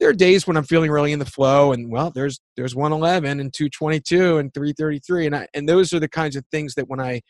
[0.00, 3.40] there are days when I'm feeling really in the flow, and well, there's there's 111
[3.40, 7.00] and 222 and 333, and I, and those are the kinds of things that when
[7.00, 7.20] I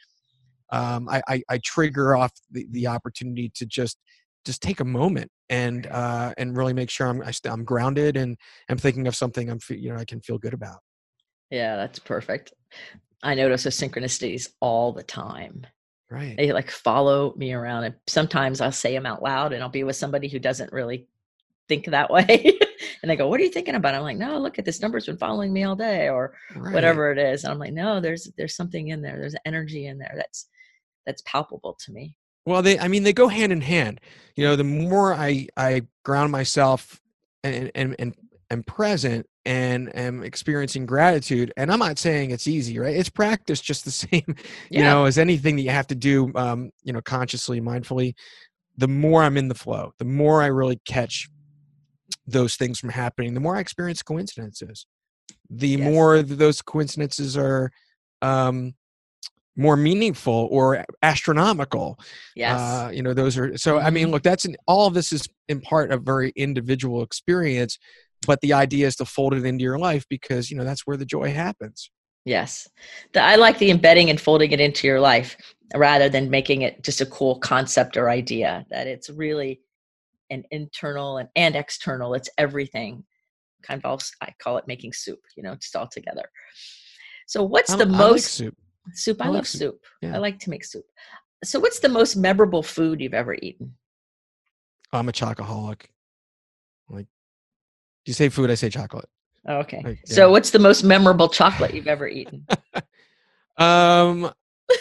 [0.72, 3.98] um, I, I, I trigger off the, the opportunity to just
[4.44, 8.36] just take a moment and uh, and really make sure I'm I am grounded and
[8.68, 10.78] I'm thinking of something I'm you know I can feel good about.
[11.50, 12.52] Yeah, that's perfect.
[13.22, 15.66] I notice the synchronicities all the time.
[16.10, 16.36] Right.
[16.36, 19.84] They like follow me around, and sometimes I'll say them out loud, and I'll be
[19.84, 21.08] with somebody who doesn't really
[21.68, 22.58] think that way.
[23.02, 23.94] and they go, What are you thinking about?
[23.94, 26.74] I'm like, No, look at this number's been following me all day or right.
[26.74, 27.44] whatever it is.
[27.44, 29.18] And I'm like, No, there's there's something in there.
[29.18, 30.48] There's energy in there that's
[31.06, 32.16] that's palpable to me.
[32.46, 34.00] Well, they I mean they go hand in hand.
[34.36, 37.00] You know, the more I I ground myself
[37.42, 38.14] and and and
[38.50, 43.60] and present and am experiencing gratitude and i'm not saying it's easy right it's practice
[43.60, 44.34] just the same you
[44.70, 44.84] Yeah.
[44.94, 48.14] know as anything that you have to do um you know consciously mindfully
[48.76, 51.28] the more i'm in the flow the more i really catch
[52.26, 54.86] those things from happening the more i experience coincidences
[55.50, 55.80] the Yes.
[55.80, 57.70] more those coincidences are
[58.22, 58.74] um
[59.56, 61.98] more meaningful or astronomical
[62.34, 62.60] Yes.
[62.60, 64.12] uh, you know those are so i mean Mhm.
[64.12, 67.78] look that's in all of this is in part a very individual experience
[68.26, 70.96] but the idea is to fold it into your life because you know that's where
[70.96, 71.90] the joy happens
[72.24, 72.68] Yes.
[73.12, 75.36] The, I like the embedding and folding it into your life
[75.74, 79.60] rather than making it just a cool concept or idea, that it's really
[80.34, 82.14] an internal and, and external.
[82.14, 83.04] It's everything.
[83.62, 86.28] Kind of, all, I call it making soup, you know, just all together.
[87.26, 88.54] So, what's I, the I like most soup
[88.92, 89.20] soup?
[89.20, 89.60] I, I like love soup.
[89.60, 89.80] soup.
[90.02, 90.14] Yeah.
[90.14, 90.84] I like to make soup.
[91.42, 93.74] So, what's the most memorable food you've ever eaten?
[94.94, 95.86] i'm a chocoholic
[96.88, 97.06] like
[98.06, 99.08] you say food i say chocolate
[99.46, 99.82] Oh, okay.
[99.84, 102.46] Like, So, what's the most memorable chocolate you've ever eaten?
[103.58, 104.32] um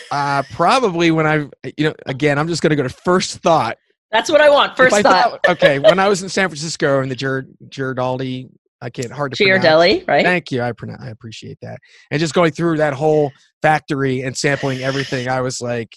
[0.10, 3.78] uh probably when i you know again i'm just going to go to first thought
[4.14, 4.78] That's what I want.
[4.78, 5.40] First I thought.
[5.50, 8.48] okay when i was in san francisco in the Gir- Girardelli
[8.82, 9.66] i can't hard to pronounce.
[9.66, 10.24] Ghirardelli, right?
[10.26, 10.62] Thank you.
[10.62, 11.80] I pronounce, I appreciate that.
[12.12, 15.94] And just going through that whole factory and sampling everything, I was like,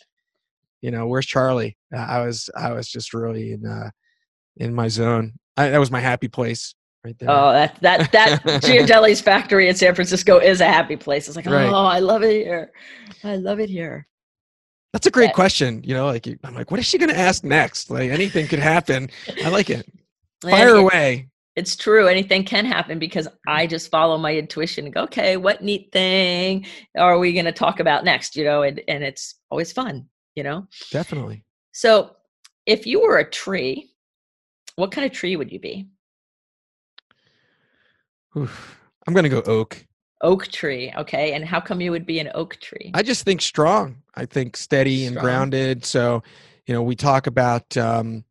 [0.82, 1.76] you know, where's Charlie?
[1.94, 3.90] Uh, I was I was just really in uh
[4.56, 5.32] in my zone.
[5.56, 6.74] I, that was my happy place
[7.04, 7.28] right there.
[7.30, 11.26] Oh, that that that Giardelli's factory in San Francisco is a happy place.
[11.26, 11.68] It's like, Right.
[11.68, 12.70] oh, I love it here.
[13.24, 14.06] I love it here.
[14.96, 15.82] That's a great that- question.
[15.84, 17.90] You know, like I'm like, what is she going to ask next?
[17.90, 19.10] Like anything could happen.
[19.44, 19.86] I like it.
[20.40, 21.28] Fire it- away.
[21.54, 22.06] It's true.
[22.08, 26.64] Anything can happen because I just follow my intuition and go, okay, what neat thing
[26.96, 28.36] are we going to talk about next?
[28.36, 30.06] You know, and and it's always fun.
[30.34, 30.66] You know.
[30.90, 31.44] Definitely.
[31.72, 32.16] So,
[32.64, 33.90] if you were a tree,
[34.76, 35.88] what kind of tree would you be?
[38.34, 38.78] Oof.
[39.06, 39.85] I'm going to go oak.
[40.22, 40.92] Oak tree.
[40.96, 41.34] Okay.
[41.34, 42.90] And how come you would be an oak tree?
[42.94, 44.02] I just think strong.
[44.14, 45.84] I think steady and grounded.
[45.84, 46.22] So,
[46.66, 47.76] you know, we talk about.
[47.76, 48.24] Um,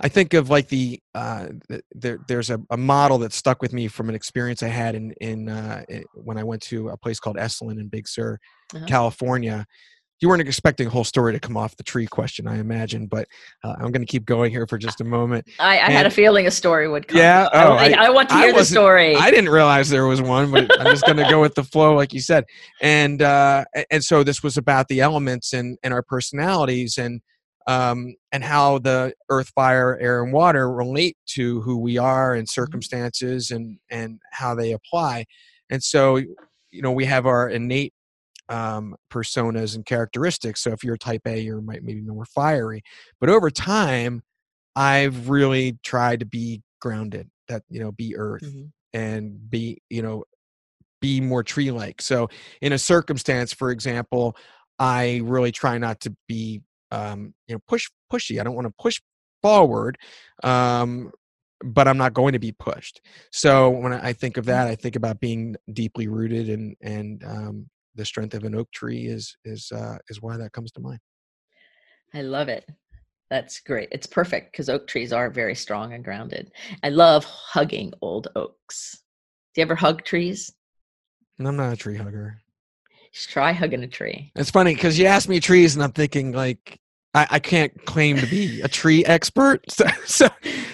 [0.00, 1.48] I think of like the uh,
[1.92, 2.18] there.
[2.28, 5.48] There's a, a model that stuck with me from an experience I had in in
[5.48, 8.38] uh, when I went to a place called Esalen in Big Sur,
[8.74, 8.84] Uh-huh.
[8.86, 9.66] California.
[10.20, 13.26] You weren't expecting a whole story to come off the tree question, I imagine, but
[13.62, 15.46] uh, I'm going to keep going here for just a moment.
[15.58, 17.18] I, I had a feeling a story would come.
[17.18, 17.48] Yeah?
[17.52, 19.16] I, Oh, I, I- I want to hear the story.
[19.16, 21.94] I didn't realize there was one, but I'm just going to go with the flow,
[21.94, 22.44] like you said.
[22.80, 27.20] And uh, and so this was about the elements and and our personalities and
[27.66, 32.46] um, and how the earth, fire, air, and water relate to who we are and
[32.48, 35.24] circumstances and and how they apply.
[35.70, 37.93] And so, you know, we have our innate
[38.48, 40.62] um, personas and characteristics.
[40.62, 42.82] So if you're type A, you're might maybe more fiery.
[43.20, 44.22] But over time,
[44.76, 47.30] I've really tried to be grounded.
[47.48, 48.70] That you know, be earth Mhm.
[48.94, 50.24] and be you know
[51.00, 52.28] be more tree like so
[52.62, 54.36] in a circumstance for example
[54.78, 58.74] i really try not to be um you know push pushy i don't want to
[58.80, 59.00] push
[59.42, 59.98] forward
[60.44, 61.10] um
[61.62, 63.00] but i'm not going to be pushed
[63.32, 67.68] so when i think of that i think about being deeply rooted and and um
[67.94, 71.00] the strength of an oak tree is is uh is why that comes to mind
[72.14, 72.64] I love it.
[73.28, 73.88] That's great.
[73.90, 76.52] It's perfect because oak trees are very strong and grounded.
[76.84, 79.02] I love hugging old oaks.
[79.54, 80.52] Do you ever hug trees?
[81.40, 82.40] i'm not a tree hugger
[83.12, 84.30] Just try hugging a tree.
[84.36, 86.78] It's funny because you asked me trees, and I'm thinking like
[87.12, 90.28] I, I can't claim to be a tree expert, so so,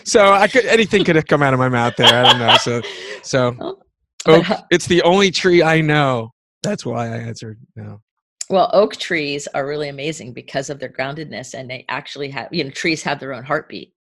[0.05, 2.13] so I could anything could have come out of my mouth there.
[2.13, 2.57] I don't know.
[2.59, 2.83] So
[3.23, 3.57] so
[4.27, 6.33] Well, oak, it's the only tree I know.
[6.63, 8.01] That's why I answered no.
[8.49, 12.65] Well, oak trees are really amazing because of their groundedness, and they actually have, you
[12.65, 13.95] know, trees have their own heartbeat.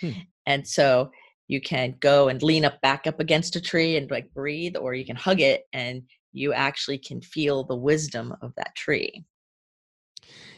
[0.00, 0.10] Hmm.
[0.46, 1.10] And so
[1.48, 4.94] you can go and lean up back up against a tree and like breathe, or
[4.94, 9.24] you can hug it and you actually can feel the wisdom of that tree.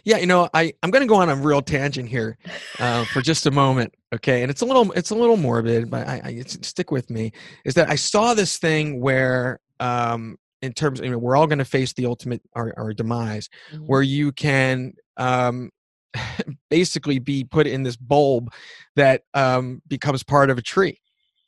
[0.05, 2.37] Yeah, you know, I I'm going to go on a real tangent here
[2.79, 4.43] uh, for just a moment, okay?
[4.43, 7.33] And it's a little it's a little morbid, but I, I it's, stick with me.
[7.65, 11.59] Is that I saw this thing where, um, in terms, you know, we're all going
[11.59, 13.87] to face the ultimate our, our demise, Mhm.
[13.87, 15.71] where you can um,
[16.71, 18.53] basically be put in this bulb
[18.97, 20.99] that um, becomes part of a tree.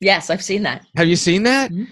[0.01, 0.85] Yes, I've seen that.
[0.97, 1.71] Have you seen that?
[1.71, 1.89] Mhm.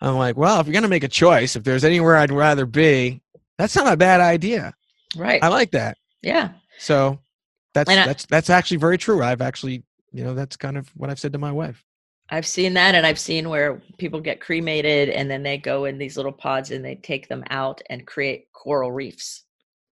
[0.00, 2.66] I'm like, well, if you're going to make a choice, if there's anywhere I'd rather
[2.66, 3.22] be,
[3.56, 4.74] that's not a bad idea.
[5.16, 5.42] Right.
[5.42, 5.96] I like that.
[6.22, 6.50] yeah.
[6.78, 7.20] So
[7.72, 9.22] that's I- that's that's actually very true.
[9.22, 11.84] I've actually, you know, that's kind of what I've said to my wife.
[12.30, 15.98] I've seen that, and I've seen where people get cremated and then they go in
[15.98, 19.44] these little pods and they take them out and create coral reefs.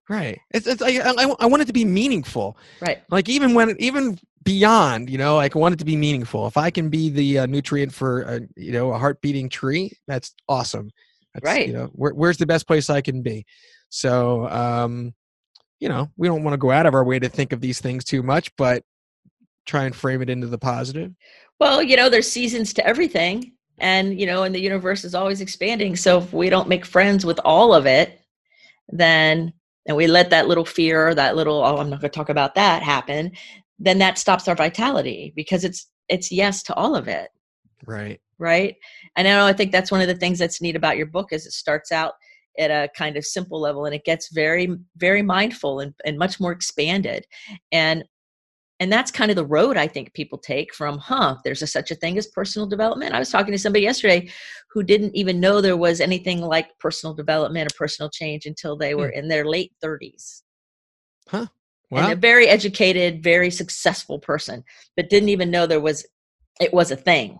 [0.09, 0.39] Right.
[0.51, 2.57] It's, it's I, I, I want it to be meaningful.
[2.81, 3.01] Right.
[3.09, 6.45] Like even when even beyond, you know, like I want it to be meaningful.
[6.47, 9.91] If I can be the uh, nutrient for a, you know a heart beating tree,
[10.07, 10.91] that's awesome.
[11.33, 11.67] That's, right.
[11.67, 13.45] You know, where, where's the best place I can be?
[13.89, 15.13] So, um,
[15.79, 17.79] you know, we don't want to go out of our way to think of these
[17.79, 18.83] things too much, but
[19.65, 21.13] try and frame it into the positive.
[21.59, 25.41] Well, you know, there's seasons to everything, and you know, and the universe is always
[25.41, 25.95] expanding.
[25.95, 28.19] So if we don't make friends with all of it,
[28.89, 29.53] then
[29.85, 32.55] and we let that little fear, that little oh, I'm not going to talk about
[32.55, 33.31] that happen,
[33.79, 37.29] then that stops our vitality because it's it's yes to all of it.
[37.85, 38.19] Right.
[38.39, 38.75] Right.
[39.15, 41.31] And I know I think that's one of the things that's neat about your book
[41.31, 42.13] is it starts out
[42.59, 46.39] at a kind of simple level and it gets very very mindful and, and much
[46.39, 47.25] more expanded
[47.71, 48.03] and
[48.79, 51.91] and that's kind of the road i think people take from huh there's a, such
[51.91, 54.29] a thing as personal development i was talking to somebody yesterday
[54.71, 58.95] who didn't even know there was anything like personal development or personal change until they
[58.95, 59.19] were hmm.
[59.19, 60.41] in their late 30s
[61.29, 61.45] huh
[61.89, 62.03] wow.
[62.03, 64.63] and a very educated very successful person
[64.95, 66.05] but didn't even know there was
[66.59, 67.39] it was a thing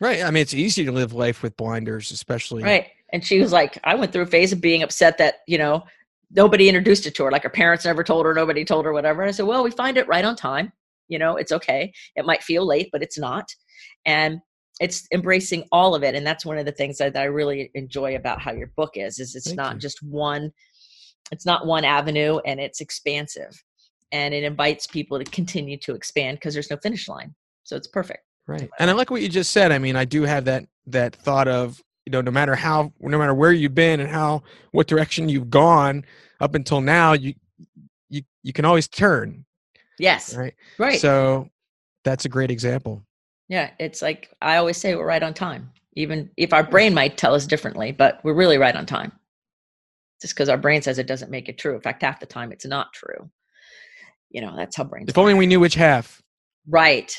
[0.00, 3.52] right i mean it's easy to live life with blinders especially right and she was
[3.52, 5.84] like i went through a phase of being upset that you know
[6.30, 9.22] nobody introduced it to her like her parents never told her nobody told her whatever.
[9.22, 10.72] And i said well we find it right on time.
[11.08, 11.92] You know it's okay.
[12.16, 13.48] It might feel late but it's not.
[14.06, 14.40] And
[14.80, 16.14] it's embracing all of it.
[16.14, 18.92] And that's one of the things that, that i really enjoy about how your book
[18.94, 19.80] is is it's Thank not you.
[19.80, 20.52] just one
[21.32, 23.62] it's not one avenue and it's expansive.
[24.12, 27.32] And it invites people to continue to expand because there's no finish line.
[27.62, 28.24] So it's perfect.
[28.48, 28.68] Right.
[28.80, 29.72] And i like what you just said.
[29.72, 33.18] I mean i do have that that thought of you know no matter how no
[33.18, 34.42] matter where you've been and how
[34.72, 36.04] what direction you've gone
[36.40, 37.34] up until now you
[38.08, 39.44] you you can always turn
[40.00, 40.34] Yes.
[40.34, 40.54] Right.
[40.78, 40.98] Right.
[40.98, 41.48] So
[42.04, 43.04] that's a great example.
[43.48, 43.70] Yeah.
[43.78, 47.34] It's like I always say we're right on time, even if our brain might tell
[47.34, 49.12] us differently, but we're really right on time.
[50.22, 51.74] Just because our brain says it doesn't make it true.
[51.74, 53.30] In fact, half the time it's not true.
[54.30, 55.08] You know, that's how brains.
[55.08, 56.22] If only we knew which half.
[56.66, 57.14] Right.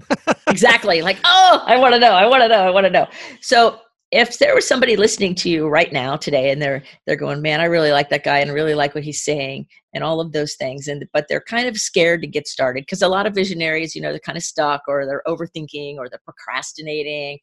[0.48, 1.00] exactly.
[1.00, 2.12] Like, oh, I want to know.
[2.12, 2.60] I want to know.
[2.60, 3.06] I want to know.
[3.40, 3.80] So
[4.12, 7.60] if there was somebody listening to you right now today and they're they're going man
[7.60, 10.54] i really like that guy and really like what he's saying and all of those
[10.54, 13.94] things and but they're kind of scared to get started because a lot of visionaries
[13.94, 17.38] you know they're kind of stuck or they're overthinking or they're procrastinating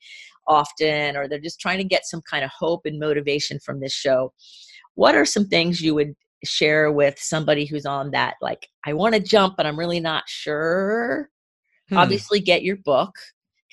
[0.47, 3.93] often or they're just trying to get some kind of hope and motivation from this
[3.93, 4.32] show
[4.95, 6.13] what are some things you would
[6.45, 10.23] share with somebody who's on that like i want to jump but i'm really not
[10.28, 11.30] sure
[11.89, 11.97] hmm.
[11.97, 13.13] obviously get your book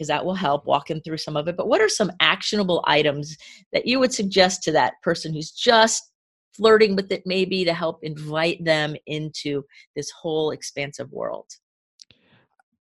[0.00, 1.58] because that will help walking through some of it.
[1.58, 3.36] But what are some actionable items
[3.74, 6.10] that you would suggest to that person who's just
[6.56, 9.62] flirting with it, maybe to help invite them into
[9.94, 11.50] this whole expansive world?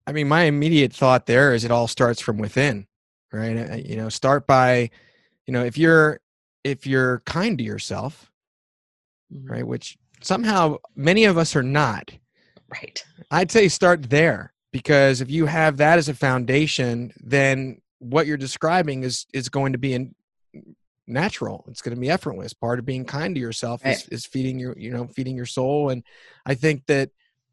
[0.06, 2.86] I mean, my immediate thought there is it all starts from within,
[3.34, 3.84] right?
[3.84, 4.92] You know, start by,
[5.48, 6.20] you know, if you're
[6.64, 8.32] if you're kind to yourself,
[9.34, 9.52] mm-hmm.
[9.52, 12.12] right, which somehow many of us are not.
[12.72, 13.04] Right.
[13.32, 18.38] I'd say start there because if you have that as a foundation then what you're
[18.38, 20.14] describing is is going to be in
[21.08, 23.96] natural it's going to be effortless part of being kind to yourself right.
[23.96, 26.04] is, is feeding your you know feeding your soul and
[26.46, 27.10] i think that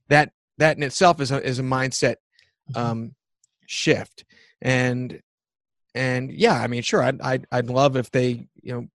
[0.09, 2.17] that that in itself is a is a mindset
[2.71, 2.77] mm-hmm.
[2.77, 3.15] um
[3.67, 4.25] shift
[4.61, 5.23] and
[5.95, 8.87] and yeah i mean sure I'd, I'd i'd love if they you know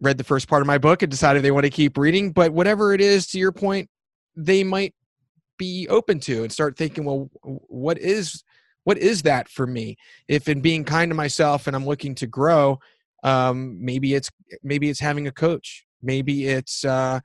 [0.00, 2.52] read the first part of my book and decided they want to keep reading but
[2.52, 3.88] whatever it is to your point
[4.34, 4.92] they might
[5.58, 8.44] be open to and start thinking well what is
[8.84, 9.96] what is that for me?
[10.28, 12.78] If in being kind to myself and i'm looking to grow
[13.26, 14.30] um, maybe it's
[14.62, 15.84] maybe it's having a coach.
[16.00, 17.18] Maybe it's uh,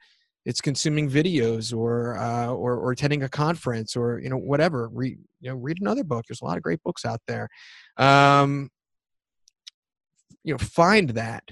[0.46, 4.90] it's consuming videos or, uh, or or attending a conference or you know whatever.
[4.90, 6.26] Read you know read another book.
[6.28, 7.50] There's a lot of great books out there.
[7.98, 8.72] Um,
[10.44, 11.44] you know find that.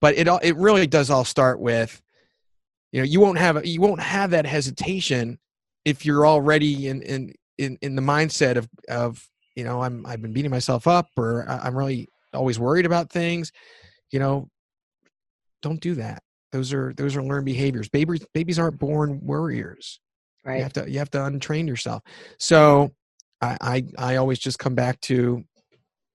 [0.00, 2.00] But it it really does all start with
[2.92, 5.38] you know you won't have you won't have that hesitation
[5.84, 10.22] if you're already in in in, in the mindset of of you know i'm i've
[10.22, 13.52] been beating myself up or i'm really always worried about things
[14.10, 14.48] you know
[15.62, 16.22] don't do that.
[16.50, 17.88] Those are those are learned behaviors.
[17.88, 20.00] Babies babies aren't born worriers.
[20.44, 20.56] Right.
[20.56, 22.02] you have to you have to untrain yourself.
[22.38, 22.90] So
[23.40, 25.42] i i, I always just come back to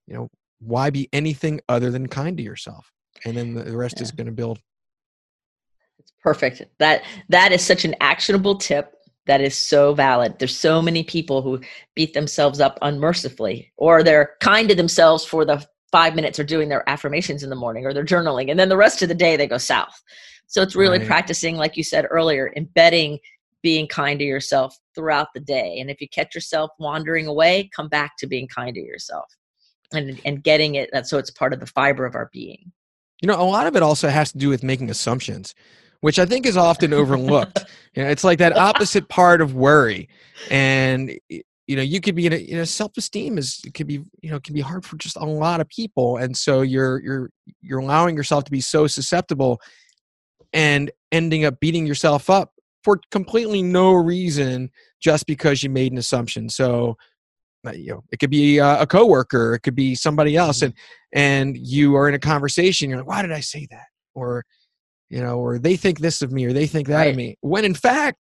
[0.05, 2.91] you know why be anything other than kind to yourself?
[3.25, 4.03] And then the, rest yeah.
[4.03, 4.59] is going to build.
[5.97, 6.61] It's perfect.
[6.77, 8.93] That that is such an actionable tip
[9.27, 10.39] that is so valid.
[10.39, 11.61] There's so many people who
[11.95, 16.69] beat themselves up unmercifully, or they're kind to themselves for the five minutes or doing
[16.69, 19.37] their affirmations in the morning or they're journaling, and then the rest of the day
[19.37, 20.01] they go south.
[20.47, 21.07] So it's really right.
[21.07, 23.19] practicing, like you said earlier, embedding
[23.61, 25.79] being kind to yourself throughout the day.
[25.79, 29.25] And if you catch yourself wandering away, come back to being kind to yourself
[29.93, 32.71] and and getting it that so it's part of the fiber of our being.
[33.21, 35.55] You know, a lot of it also has to do with making assumptions
[36.01, 37.65] which I think is often overlooked.
[37.95, 40.09] you know, it's like that opposite part of worry,
[40.49, 44.01] and you know, you could be in a you know, self-esteem is it could be
[44.21, 47.29] you know can be hard for just a lot of people, and so you're you're
[47.61, 49.59] you're allowing yourself to be so susceptible,
[50.53, 54.69] and ending up beating yourself up for completely no reason
[55.01, 56.49] just because you made an assumption.
[56.49, 56.97] So
[57.65, 60.73] uh, you know it could be a, a coworker it could be somebody else and
[61.13, 64.45] and you are in a conversation you're like why did i say that or
[65.09, 67.09] you know or they think this of me or they think that right.
[67.11, 68.17] of me when in fact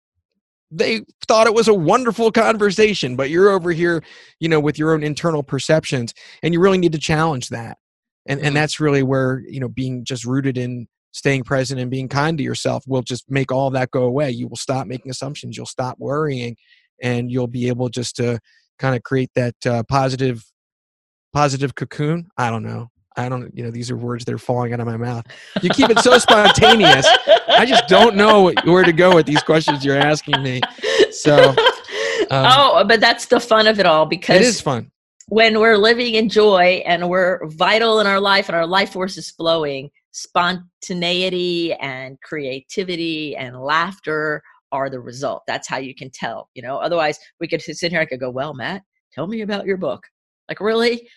[0.72, 4.04] they thought it was a wonderful conversation but you're over here
[4.40, 7.78] you know with your own internal perceptions and you really need to challenge that
[8.26, 8.56] and and mm-hmm.
[8.56, 12.44] that's really where you know being just rooted in staying present and being kind to
[12.44, 15.98] yourself will just make all that go away you will stop making assumptions you'll stop
[16.00, 16.56] worrying
[17.02, 18.40] and you'll be able just to
[18.80, 20.44] kind of create that uh, positive
[21.32, 24.74] positive cocoon i don't know i don't you know these are words that are falling
[24.74, 25.26] out of my mouth
[25.62, 27.08] you keep it so spontaneous
[27.50, 30.62] i just don't know where to go with these questions you're asking me
[31.12, 31.36] so
[32.30, 34.90] um, oh but that's the fun of it all because it is fun
[35.28, 39.18] when we're living in joy and we're vital in our life and our life force
[39.18, 45.44] is flowing spontaneity and creativity and laughter are the result.
[45.48, 46.78] That's how you can tell, you know.
[46.78, 48.00] Otherwise, we could sit here.
[48.00, 48.84] And I could go, "Well, Matt,
[49.14, 50.08] tell me about your book."
[50.50, 51.08] Like, really?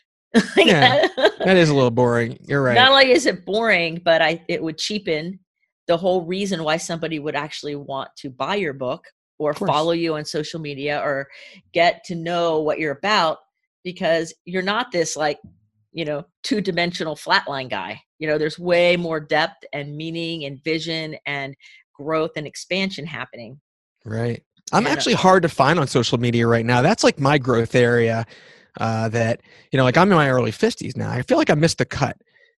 [0.57, 2.39] like yeah, that is a little boring.
[2.47, 2.75] You're right.
[2.75, 5.41] Not only is it boring, but I it would cheapen
[5.87, 9.07] the whole reason why somebody would actually want to buy your book
[9.39, 11.29] or follow you on social media or
[11.73, 13.39] get to know what you're about
[13.85, 15.39] because you're not this like
[15.93, 21.17] you know two-dimensional flatline guy you know there's way more depth and meaning and vision
[21.27, 21.55] and
[21.97, 23.61] growth and expansion happening.
[24.05, 24.43] Right.
[24.73, 26.83] I'm uh actually hard to find on social media right now.
[26.83, 28.27] That's like my growth area.
[28.79, 29.41] Uh, that
[29.73, 31.11] you know, like I'm in my early 50s now.
[31.11, 32.17] I feel like I missed the cut.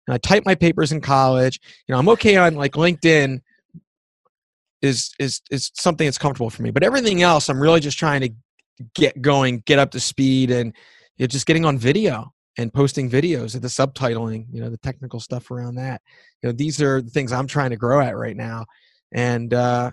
[0.07, 1.59] And I typed my papers in college.
[1.87, 3.41] You know, I'm okay on like LinkedIn.
[4.81, 8.21] Is is is something that's comfortable for me, but everything else, I'm really just trying
[8.21, 8.29] to
[8.93, 10.73] get going, get up to speed, and
[11.17, 14.45] you know, just getting on video and posting videos and the subtitling.
[14.51, 16.01] You know, the technical stuff around that.
[16.41, 18.65] You know, these are the things I'm trying to grow at right now
[19.11, 19.91] and uh,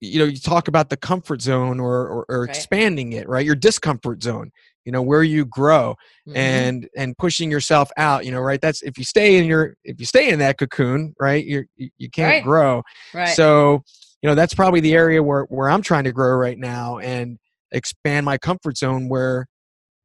[0.00, 2.48] you know you talk about the comfort zone or, or, or right.
[2.48, 4.50] expanding it right your discomfort zone
[4.84, 5.94] you know where you grow
[6.26, 6.36] mm-hmm.
[6.36, 9.98] and and pushing yourself out you know right that's if you stay in your if
[10.00, 12.44] you stay in that cocoon right you're you, you can't right.
[12.44, 12.82] grow
[13.12, 13.82] right so
[14.22, 17.38] you know that's probably the area where where i'm trying to grow right now and
[17.72, 19.46] expand my comfort zone where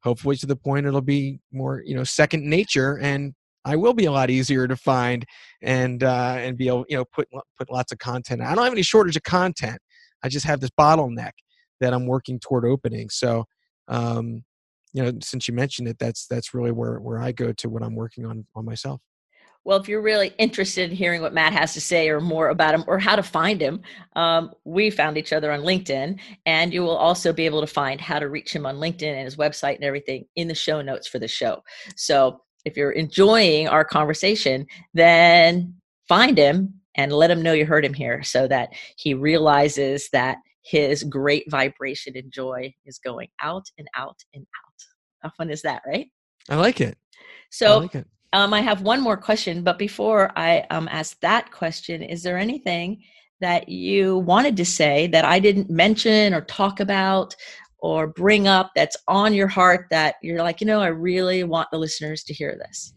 [0.03, 3.33] hopefully to the point it'll be more you know second nature and
[3.65, 5.25] I will be a lot easier to find
[5.61, 8.41] and uh, and be able you know put put lots of content.
[8.41, 9.79] I don't have any shortage of content.
[10.23, 11.31] I just have this bottleneck
[11.79, 13.09] that I'm working toward opening.
[13.09, 13.45] So
[13.87, 14.43] um,
[14.93, 17.83] you know, since you mentioned it, that's that's really where where I go to what
[17.83, 19.01] I'm working on on myself.
[19.65, 22.75] Well, if you're really interested in hearing what Matt has to say or more about
[22.75, 23.81] him or how to find him,
[24.15, 26.19] um, we found each other on LinkedIn.
[26.45, 29.23] And you will also be able to find how to reach him on LinkedIn and
[29.23, 31.63] his website and everything in the show notes for the show.
[31.95, 35.75] So if you're enjoying our conversation, then
[36.07, 40.37] find him and let him know you heard him here so that he realizes that
[40.63, 44.83] his great vibration and joy is going out and out and out.
[45.21, 46.07] How fun is that, right?
[46.49, 46.97] I like it.
[47.49, 48.07] So I, like it.
[48.33, 52.37] Um, I have one more question, but before I um, ask that question, is there
[52.37, 53.03] anything
[53.41, 57.35] that you wanted to say that I didn't mention or talk about
[57.83, 61.69] or bring up that's on your heart that you're like, you know, I really want
[61.69, 62.93] the listeners to hear this?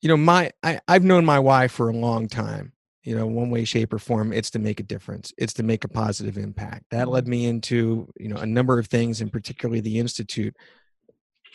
[0.00, 2.72] You know, my I, I've known my why for a long time.
[3.02, 5.32] You know, one way, shape, or form, it's to make a difference.
[5.36, 6.84] It's to make a positive impact.
[6.90, 10.56] That led me into, you know, a number of things, and particularly the Institute.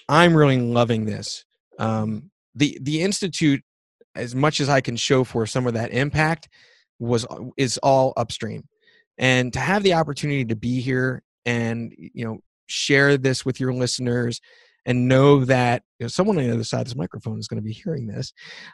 [0.09, 1.45] I'm really loving this.
[1.79, 3.63] Um, the the Institute,
[4.13, 6.49] as much as I can show for some of that impact,
[6.99, 7.25] was
[7.55, 8.67] is all upstream
[9.19, 13.73] and to have the opportunity to be here and you know share this with your
[13.73, 14.41] listeners
[14.85, 17.61] and know that you know, someone on the other side of this microphone is going
[17.61, 18.33] to be hearing this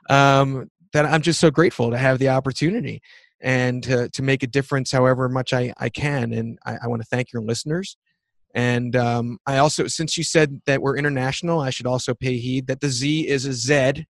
[0.09, 3.01] um, that i'm just so grateful to have the opportunity
[3.41, 7.01] and to, to make a difference however much i, I can and i, I want
[7.01, 7.97] to thank your listeners.
[8.53, 12.67] And um, i also since you said that we're international i should also pay heed
[12.67, 14.05] that the z is a z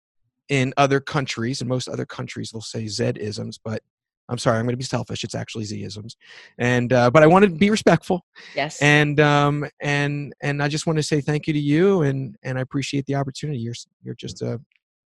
[0.50, 3.82] in other countries and most other countries will say z isms but
[4.30, 5.24] I'm sorry, I'm going to be selfish.
[5.24, 6.16] It's actually Zisms,
[6.58, 8.26] and uh, but I want to be respectful.
[8.56, 8.82] Yes.
[8.82, 12.58] And um and and I just want to say thank you to you, and and
[12.58, 13.60] I appreciate the opportunity.
[13.60, 14.62] You're you're just a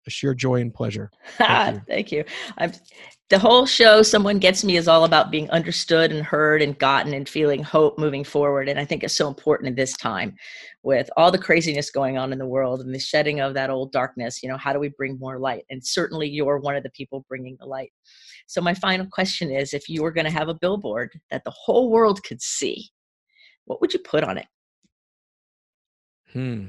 [0.08, 1.12] a sheer joy and pleasure.
[1.38, 1.82] Thank you.
[1.88, 2.24] Thank you.
[3.30, 7.14] the whole show, Someone Gets Me, is all about being understood and heard and gotten
[7.14, 8.70] and feeling hope moving forward.
[8.70, 10.36] And I think it's so important in this time
[10.84, 13.92] with all the craziness going on in the world and the shedding of that old
[13.92, 14.42] darkness.
[14.42, 15.66] You know, how do we bring more light?
[15.70, 17.92] And certainly you're one of the people bringing the light.
[18.48, 21.52] So, my final question is if you were going to have a billboard that the
[21.52, 22.90] whole world could see,
[23.66, 24.48] what would you put on it?
[26.32, 26.68] Hmm.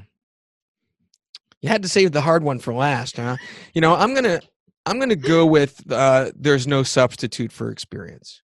[1.61, 3.37] You had to save the hard one for last, huh?
[3.73, 4.41] You know, I'm gonna
[4.85, 8.41] I'm gonna go with uh, there's no substitute for experience.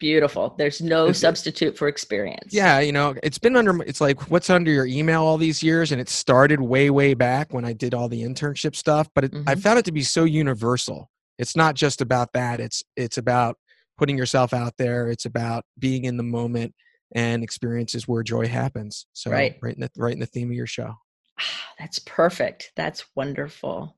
[0.00, 0.56] Beautiful.
[0.58, 2.52] There's no it's, substitute for experience.
[2.52, 5.92] Yeah, you know, it's been under it's like what's under your email all these years
[5.92, 9.32] and it started way way back when I did all the internship stuff, but it,
[9.32, 9.48] mm-hmm.
[9.48, 11.08] I found it to be so universal.
[11.38, 12.58] It's not just about that.
[12.58, 13.56] It's it's about
[13.96, 15.08] putting yourself out there.
[15.08, 16.74] It's about being in the moment
[17.14, 19.06] and experiences where joy happens.
[19.12, 20.94] So right, right in the right in the theme of your show.
[21.78, 22.72] That's perfect.
[22.76, 23.96] That's wonderful.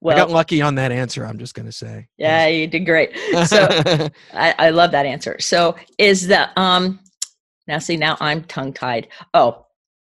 [0.00, 1.26] Well, I got lucky on that answer.
[1.26, 2.08] I'm just going to say.
[2.16, 3.16] Yeah, you did great.
[3.46, 3.68] So
[4.32, 5.36] I, I love that answer.
[5.38, 7.00] So is the um
[7.68, 9.08] now see now I'm tongue tied.
[9.34, 9.66] Oh,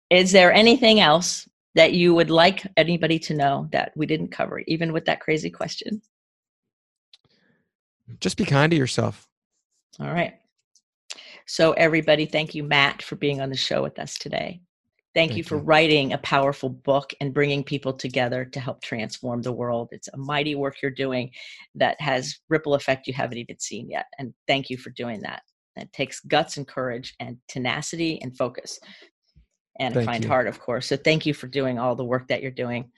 [0.10, 4.60] is there anything else that you would like anybody to know that we didn't cover,
[4.68, 6.02] even with that crazy question?
[8.20, 9.28] Just be kind to yourself.
[10.00, 10.36] All right.
[11.46, 14.62] So everybody, thank you, Matt, for being on the show with us today.
[15.18, 15.64] Thank, Thank you for you.
[15.64, 19.90] writing a powerful book and bringing people together to help transform the world.
[19.92, 21.32] It's a mighty work you're doing
[21.74, 24.06] that has ripple effect you haven't even seen yet.
[24.20, 25.42] And thank you for doing that.
[25.76, 28.80] It takes guts and courage and tenacity and focus
[29.80, 30.30] and thank a kind you.
[30.30, 30.86] heart, of course.
[30.86, 32.92] So thank you for doing all the work that you're doing.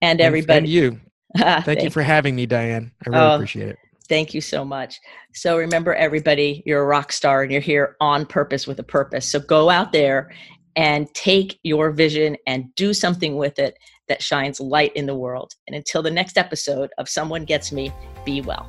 [0.00, 0.58] And everybody.
[0.58, 1.00] Ah, and you.
[1.38, 2.90] thank, thank, you for having me, Diane.
[3.06, 3.78] I really oh, appreciate it.
[4.08, 4.98] Thank you so much.
[5.34, 9.30] So remember, everybody, you're a rock star and you're here on purpose with a purpose.
[9.30, 10.30] So go out there
[10.76, 15.54] and take your vision and do something with it that shines light in the world.
[15.66, 17.92] And until the next episode of Someone Gets Me,
[18.24, 18.68] be well.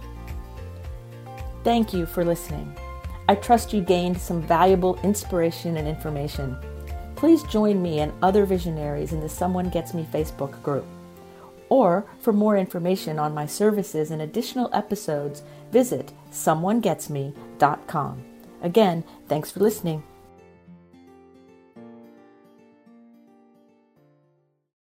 [1.63, 2.75] Thank you for listening.
[3.29, 6.57] I trust you gained some valuable inspiration and information.
[7.15, 10.85] Please join me and other visionaries in the Someone Gets Me Facebook group.
[11.69, 15.41] Or for more information on my services and additional episodes,
[15.71, 18.23] visit someonegetsme.com.
[18.61, 20.03] Again, thanks for listening.